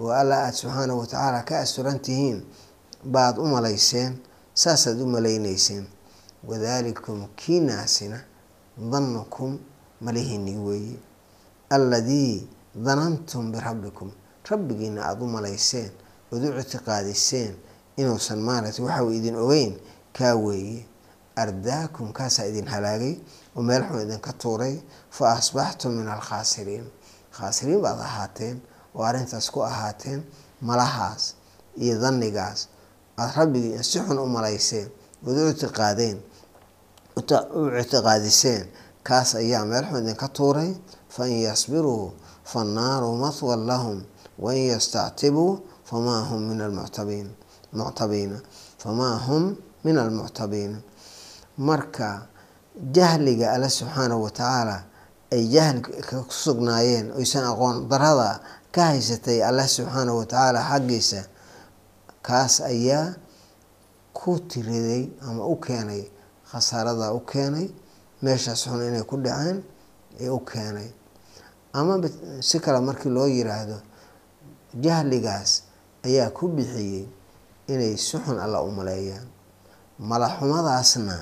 oo 0.00 0.10
alla 0.20 0.36
aada 0.44 0.52
subxaanahu 0.60 0.98
watacaala 1.02 1.40
ka 1.48 1.54
asturan 1.64 1.98
tihiin 2.06 2.38
baad 3.04 3.38
u 3.38 3.46
malayseen 3.46 4.18
saasaad 4.54 5.00
u 5.00 5.06
malayneyseen 5.06 5.86
wadaalikum 6.48 7.26
kiinaasina 7.36 8.20
danukum 8.92 9.58
malihiinii 10.00 10.56
weeye 10.56 10.98
alladii 11.70 12.48
danantum 12.84 13.52
birabbikum 13.52 14.10
rabbigiina 14.50 15.04
aada 15.08 15.24
u 15.24 15.28
malayseen 15.28 15.90
ood 16.32 16.42
u 16.44 16.58
ictiqaadiseen 16.60 17.54
inuusan 17.96 18.38
maaragtay 18.48 18.84
waxau 18.84 19.10
idin 19.12 19.36
ogeyn 19.36 19.72
kaa 20.18 20.34
weeye 20.34 20.86
ardaakum 21.36 22.12
kaasaa 22.12 22.46
idin 22.50 22.66
halaagay 22.66 23.14
oo 23.56 23.62
meel 23.62 23.82
xun 23.88 24.00
idinka 24.06 24.32
tuuray 24.32 24.74
fa 25.10 25.24
asbaxtum 25.38 25.92
min 25.98 26.08
alkhaasiriin 26.08 26.86
khaasiriin 27.36 27.80
baad 27.84 28.00
ahaateen 28.08 28.56
oo 28.94 29.02
arrintaas 29.08 29.50
ku 29.50 29.60
ahaateen 29.70 30.20
malahaas 30.60 31.34
iyo 31.76 31.94
danigaas 32.02 32.68
aada 33.20 33.32
rabbigii 33.38 33.82
si 33.90 33.98
xun 34.06 34.18
u 34.18 34.26
malayseen 34.36 34.88
u 35.26 35.28
ictiqaadeen 35.52 36.16
u 37.58 37.60
ictiqaadiseen 37.82 38.62
kaas 39.08 39.28
ayaa 39.42 39.64
meel 39.70 39.84
xun 39.90 40.02
idinka 40.04 40.28
tuuray. 40.36 40.70
Fain 41.08 41.40
yasbiruu 41.48 42.12
fannaaru 42.44 43.16
mahwan 43.16 43.66
lahum 43.66 43.98
wain 44.38 44.68
yastactibuu 44.72 45.52
famaa 45.88 46.22
hum 46.28 46.42
min 46.52 46.60
almuctabiin 46.60 47.28
muctabiina 47.72 48.38
famaa 48.82 49.16
hum 49.26 49.56
min 49.84 49.98
almuctabiina 49.98 50.78
marka 51.68 52.26
jahliga 52.96 53.52
alle 53.54 53.68
subxaanahu 53.78 54.22
watacaala 54.28 54.76
ay 55.32 55.42
jahlika 55.54 56.16
ku 56.28 56.32
sugnaayeen 56.44 57.06
oysan 57.18 57.44
aqoon 57.52 57.88
darada 57.90 58.40
ka 58.74 58.82
haysatay 58.92 59.38
allah 59.48 59.66
subxaanahu 59.76 60.18
watacaala 60.22 60.60
xaggiisa 60.70 61.20
kaas 62.28 62.54
ayaa 62.72 63.06
ku 64.18 64.30
tiriday 64.50 65.02
ama 65.28 65.42
u 65.46 65.56
keenay 65.64 66.02
khasaarada 66.50 67.06
u 67.18 67.20
keenay 67.30 67.66
meeshaas 68.24 68.60
xun 68.68 68.80
inay 68.88 69.04
ku 69.10 69.16
dhaceen 69.24 69.58
ee 70.24 70.28
u 70.28 70.40
keenay. 70.50 70.88
Ama 71.78 71.94
si 72.48 72.56
kale 72.64 72.80
markii 72.88 73.10
loo 73.16 73.28
yiraahdo 73.36 73.78
jahligaas 74.84 75.50
ayaa 76.06 76.30
ku 76.36 76.44
bixiyey 76.56 77.04
inay 77.72 77.94
si 78.06 78.16
xun 78.24 78.38
alla 78.44 78.58
u 78.62 78.70
maleeyaan. 78.78 79.26
Malaxumadaasna 80.08 81.16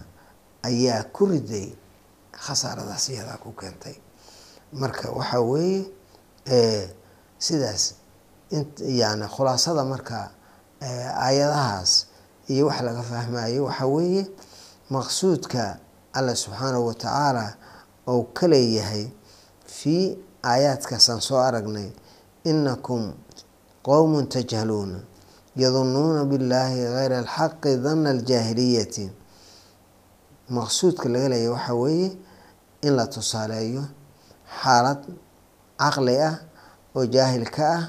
ayaa 0.68 1.02
ku 1.14 1.22
riday 1.32 1.68
khasaaradaas 2.44 3.04
iyadaa 3.12 3.38
ku 3.44 3.50
keentay. 3.60 3.96
Marka 4.80 5.06
waxaa 5.18 5.40
weeye 5.50 5.80
sidaas 7.46 7.82
yani 9.00 9.26
khulaasada 9.34 9.82
marka 9.92 10.18
aayadahaas 11.24 11.92
iyo 12.52 12.66
wax 12.68 12.78
laga 12.86 13.02
fahmayo 13.10 13.64
waxaa 13.68 13.86
weeye 13.94 14.22
maqsuudka 14.94 15.62
alla 16.16 16.32
subxaanahu 16.42 16.86
watacaala 16.90 17.44
ou 18.06 18.20
ka 18.36 18.46
leeyahay 18.52 19.04
fii 19.76 20.04
aayaadkaasaan 20.50 21.20
soo 21.28 21.38
aragnay 21.48 21.88
inakum 22.50 23.02
qowmun 23.86 24.24
tajhaluuna 24.32 24.98
yadunuuna 25.62 26.22
billaahi 26.30 26.80
gayra 26.94 27.18
alxaqi 27.22 27.72
dana 27.84 28.10
aljaahiliyati. 28.14 29.04
Maqsuudka 30.56 31.06
laga 31.12 31.28
leeyahay 31.32 31.50
waxaa 31.54 31.74
weeye 31.82 32.08
in 32.86 32.92
la 32.98 33.04
tusaaleeyo 33.14 33.82
xaalad 34.62 35.00
caqli 35.80 36.16
ah 36.28 36.34
oo 36.96 37.04
jaahil 37.14 37.44
ka 37.56 37.64
ah 37.78 37.82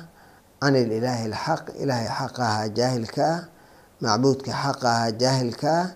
can 0.62 0.76
ililaahi 0.82 1.24
alxaq 1.32 1.64
ilaahay 1.82 2.10
xaqa 2.20 2.42
ahaa 2.52 2.68
jaahilka 2.78 3.24
ah 3.34 3.42
macbuudka 4.04 4.52
xaqa 4.64 4.88
ahaa 4.96 5.12
jaahilka 5.22 5.70
ah 5.82 5.88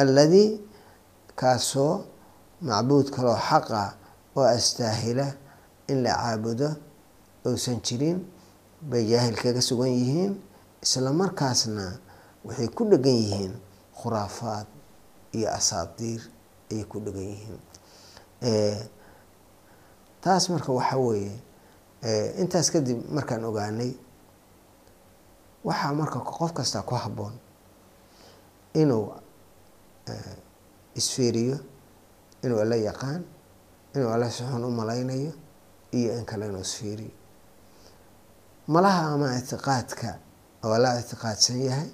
alladii 0.00 0.50
kaasoo 1.40 1.94
macbuud 2.68 3.06
kaloo 3.14 3.38
xaqa 3.48 3.82
oo 4.38 4.46
astaahila 4.56 5.26
in 5.90 5.98
la 6.04 6.12
caabudo 6.22 6.68
uusan 7.46 7.78
jirin 7.86 8.18
bay 8.90 9.02
jaahil 9.12 9.36
kaga 9.42 9.60
sugan 9.68 9.92
yihiin 10.00 10.32
isla 10.84 11.10
markaasna 11.20 11.86
waxay 12.46 12.68
ku 12.76 12.82
dhegan 12.90 13.16
yihiin 13.22 13.52
khuraafaad 14.00 14.66
iyo 15.36 15.48
asaadiir 15.58 16.20
ayay 16.72 16.84
ku 16.90 16.96
dhegan 17.04 17.26
yihiin 17.32 17.60
taas 20.24 20.44
marka 20.52 20.70
waxaa 20.78 21.00
weeye 21.06 21.36
intaas 22.42 22.68
kadib 22.74 22.98
markaan 23.16 23.44
ogaanay 23.48 23.92
waxaa 25.66 25.92
marka 25.98 26.18
qof 26.36 26.50
kasta 26.58 26.78
ku 26.88 26.94
habboon 27.02 27.34
inuu 28.80 29.06
isfiiriyo 31.00 31.56
inuu 32.44 32.60
alla 32.64 32.76
yaqaan 32.88 33.22
inuu 33.94 34.10
alla 34.14 34.28
si 34.30 34.42
xun 34.50 34.64
u 34.64 34.70
malaynayo 34.70 35.32
iyo 35.98 36.12
in 36.18 36.24
kale 36.30 36.44
inuu 36.46 36.60
isfiiriyo 36.68 37.12
malaha 38.72 39.02
ama 39.14 39.28
ictiqaadka 39.40 40.10
oo 40.64 40.72
alla 40.76 40.90
ictiqaadsan 41.00 41.58
yahay 41.68 41.88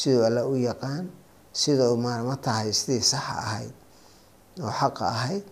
siduu 0.00 0.24
alla 0.28 0.42
u 0.46 0.54
yaqaan 0.68 1.04
sida 1.60 1.84
ma 2.28 2.36
tahay 2.44 2.72
sidii 2.80 3.02
saxa 3.12 3.34
ahayd 3.44 3.72
oo 4.64 4.72
xaqa 4.80 5.04
ahayd 5.16 5.44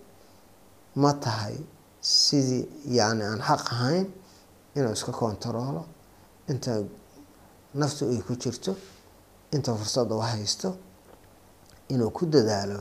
ma 1.01 1.11
tahay 1.25 1.55
sidii 2.01 2.69
yani 2.97 3.23
aan 3.23 3.41
xaq 3.47 3.61
ahayn 3.73 4.07
inuu 4.75 4.93
iska 4.93 5.11
kontaroolo 5.11 5.83
inta 6.51 6.83
naftu 7.73 8.03
ay 8.09 8.21
ku 8.27 8.33
jirto 8.35 8.75
inta 9.51 9.75
fursada 9.75 10.15
u 10.15 10.19
haysto 10.21 10.69
inuu 11.93 12.09
ku 12.17 12.25
dadaalo 12.25 12.79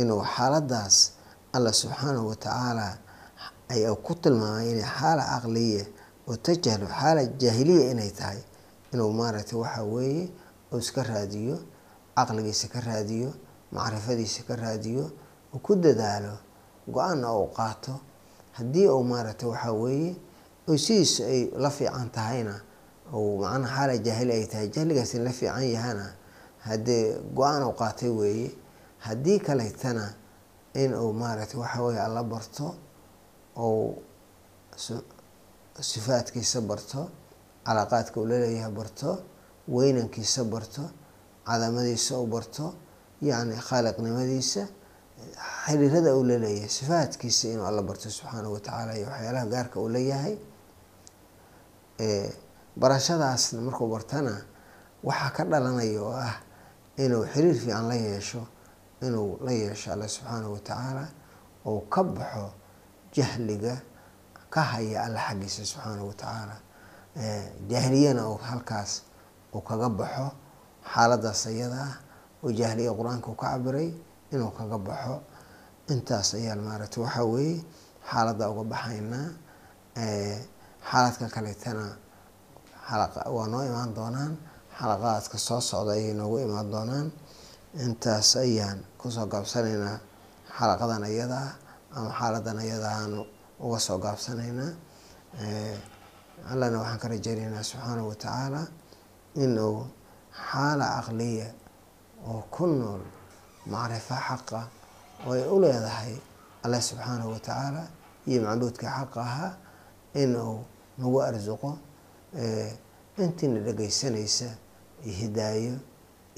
inuu 0.00 0.22
xaaladaas 0.34 0.96
alla 1.56 1.72
subxaanahu 1.72 2.28
watacaala 2.28 2.98
ay 3.72 3.82
ku 4.06 4.12
tilmaamay 4.22 4.70
inay 4.72 4.84
xaala 4.98 5.22
caqliya 5.32 5.84
oo 6.28 6.36
tajahlu 6.36 6.86
xaala 6.98 7.20
jaahiliya 7.40 7.90
inay 7.92 8.10
tahay 8.18 8.40
inuu 8.92 9.12
maaragtay 9.18 9.58
waxa 9.62 9.82
weeye 9.92 10.24
uu 10.72 10.78
iska 10.78 11.02
raadiyo 11.02 11.56
caqligiisa 12.16 12.66
ka 12.72 12.80
raadiyo 12.80 13.30
macrifadiisa 13.72 14.42
ka 14.48 14.54
raadiyo 14.56 15.04
uu 15.54 15.58
ku 15.66 15.72
dadaalo 15.84 16.34
go'aanna 16.94 17.28
uu 17.38 17.48
qaato 17.56 17.94
haddii 18.58 18.86
uu 18.88 19.02
maaragtay 19.10 19.48
waxaa 19.52 19.72
weeye 19.82 20.12
oo 20.68 20.76
sidiisa 20.84 21.22
ay 21.34 21.40
la 21.62 21.70
fiican 21.76 22.08
tahayna 22.16 22.54
ou 23.12 23.38
macnaha 23.42 23.74
xaala 23.76 23.94
jaahili 24.06 24.32
ay 24.38 24.46
tahay 24.52 24.68
jahligaasi 24.74 25.16
la 25.26 25.30
fiican 25.38 25.64
yahana 25.76 26.06
haddee 26.66 27.02
go'aan 27.36 27.62
uu 27.68 27.74
qaatay 27.80 28.08
weeye 28.20 28.48
haddii 29.06 29.38
kaletana 29.46 30.06
in 30.82 30.90
uu 30.94 31.12
maaragtay 31.12 31.58
waxa 31.62 31.82
weeye 31.86 32.00
alla 32.06 32.22
barto 32.32 32.66
ou 33.64 34.02
sifaadkiisa 35.90 36.60
barto 36.70 37.00
calaaqaadka 37.66 38.16
uu 38.20 38.26
la 38.30 38.36
leeyahay 38.42 38.72
barto 38.78 39.10
weynankiisa 39.68 40.44
barto 40.44 40.82
cadamadiisa 41.46 42.12
uu 42.20 42.26
barto 42.34 42.64
yacni 43.28 43.56
khaaliqnimadiisa 43.68 44.62
xiriirada 45.66 46.10
uu 46.16 46.24
la 46.28 46.36
leeyahay 46.44 46.68
sifaadkiisa 46.78 47.48
inuu 47.54 47.66
alla 47.70 47.82
barto 47.88 48.08
subxaanahu 48.10 48.52
watacaala 48.56 48.92
iyo 48.98 49.06
waxyaalaha 49.10 49.46
gaarka 49.54 49.76
uu 49.80 49.88
leeyahay 49.94 50.36
barashadaasna 52.76 53.60
markuu 53.66 53.88
bartana 53.94 54.34
waxaa 55.04 55.30
ka 55.36 55.42
dhalanaya 55.50 56.00
oo 56.02 56.12
ah 56.28 56.36
inuu 57.02 57.24
xiriir 57.32 57.54
fiican 57.62 57.88
la 57.88 57.94
yeesho 57.94 58.42
inuu 59.06 59.38
la 59.46 59.52
yeesho 59.52 59.92
alla 59.92 60.08
subxaanahu 60.08 60.52
watacaala 60.56 61.04
ou 61.64 61.80
ka 61.92 62.02
baxo 62.04 62.46
jahliga 63.14 63.74
ka 64.50 64.60
haya 64.62 64.98
alla 65.06 65.20
xaggiisa 65.28 65.62
subxaanahu 65.72 66.08
watacaala 66.12 66.56
jahliyana 67.70 68.22
uu 68.30 68.38
halkaas 68.48 68.92
uu 69.54 69.60
kaga 69.68 69.88
baxo 69.88 70.26
xaaladaas 70.92 71.46
ayada 71.46 71.78
ah 71.88 71.94
oo 72.44 72.50
jahliya 72.58 72.90
qur'aanka 72.98 73.28
uu 73.30 73.38
ka 73.42 73.46
cabiray 73.54 73.88
inuu 74.34 74.50
kaga 74.58 74.78
baxo 74.88 75.16
intaas 75.92 76.28
ayaa 76.38 76.56
maaragtay 76.66 77.00
waxaa 77.04 77.26
weeye 77.32 77.56
xaaladda 78.10 78.44
uga 78.52 78.64
baxaynaa 78.72 79.26
xaaladka 80.90 81.26
kaleetana 81.34 81.86
waa 83.36 83.46
noo 83.52 83.62
imaan 83.70 83.90
doonaan 83.98 84.32
xalaqaadka 84.78 85.36
soo 85.46 85.60
socda 85.70 85.92
ayay 85.96 86.14
noogu 86.18 86.36
imaan 86.46 86.68
doonaan. 86.74 87.08
Intaas 87.84 88.30
ayaan 88.44 88.78
ku 89.00 89.06
soo 89.14 89.26
gaabsanaynaa 89.32 89.96
xalaqadan 90.56 91.02
ayada 91.10 91.38
ah 91.46 91.52
ama 91.96 92.10
xaaladan 92.18 92.58
ayada 92.64 92.88
aan 92.98 93.12
uga 93.64 93.78
soo 93.86 93.98
gaabsanaynaa. 94.04 94.72
Allana 96.52 96.76
waxaan 96.82 97.00
ka 97.02 97.06
rajeynaynaa 97.12 97.62
subxaanahu 97.70 98.08
watacaala 98.12 98.62
inuu 99.44 99.76
xaala 100.48 100.84
caqliya 100.96 101.48
oo 102.30 102.40
ku 102.54 102.64
nool 102.80 103.02
macrifo 103.72 104.14
xaqa 104.26 104.60
oo 105.26 105.32
ay 105.36 105.44
u 105.48 105.56
leedahay 105.62 106.14
alle 106.64 106.78
subxaanahu 106.88 107.30
watacaala 107.34 107.82
iyo 108.28 108.38
macbuudka 108.46 108.86
xaqa 108.96 109.20
ahaa 109.28 109.52
inuu 110.22 110.56
nagu 110.98 111.18
arsuqo 111.28 111.70
intiina 113.22 113.60
dhegeysanaysa 113.66 114.48
hidaayo 115.18 115.76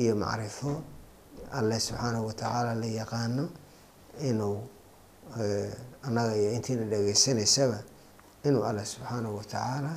iyo 0.02 0.14
macrifo 0.22 0.82
alle 1.58 1.76
subxaanahu 1.80 2.26
watacaala 2.30 2.74
la 2.80 2.86
yaqaano 3.00 3.44
inuu 4.28 4.58
annaga 6.06 6.32
iyo 6.40 6.50
intiina 6.56 6.84
dhegeysanaysaba 6.92 7.78
inuu 8.46 8.62
alle 8.68 8.84
subxaanahu 8.92 9.36
watacaala 9.40 9.92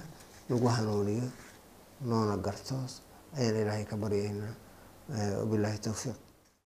nagu 0.50 0.68
hanuuniyo 0.68 1.28
noona 2.02 2.38
garto. 2.38 2.76
Ayaan 3.38 3.56
ilaahay 3.62 3.86
ka 3.86 3.96
baryaynaa. 3.98 4.54
Wabilaahi 5.40 5.78
towfiiq 5.86 6.16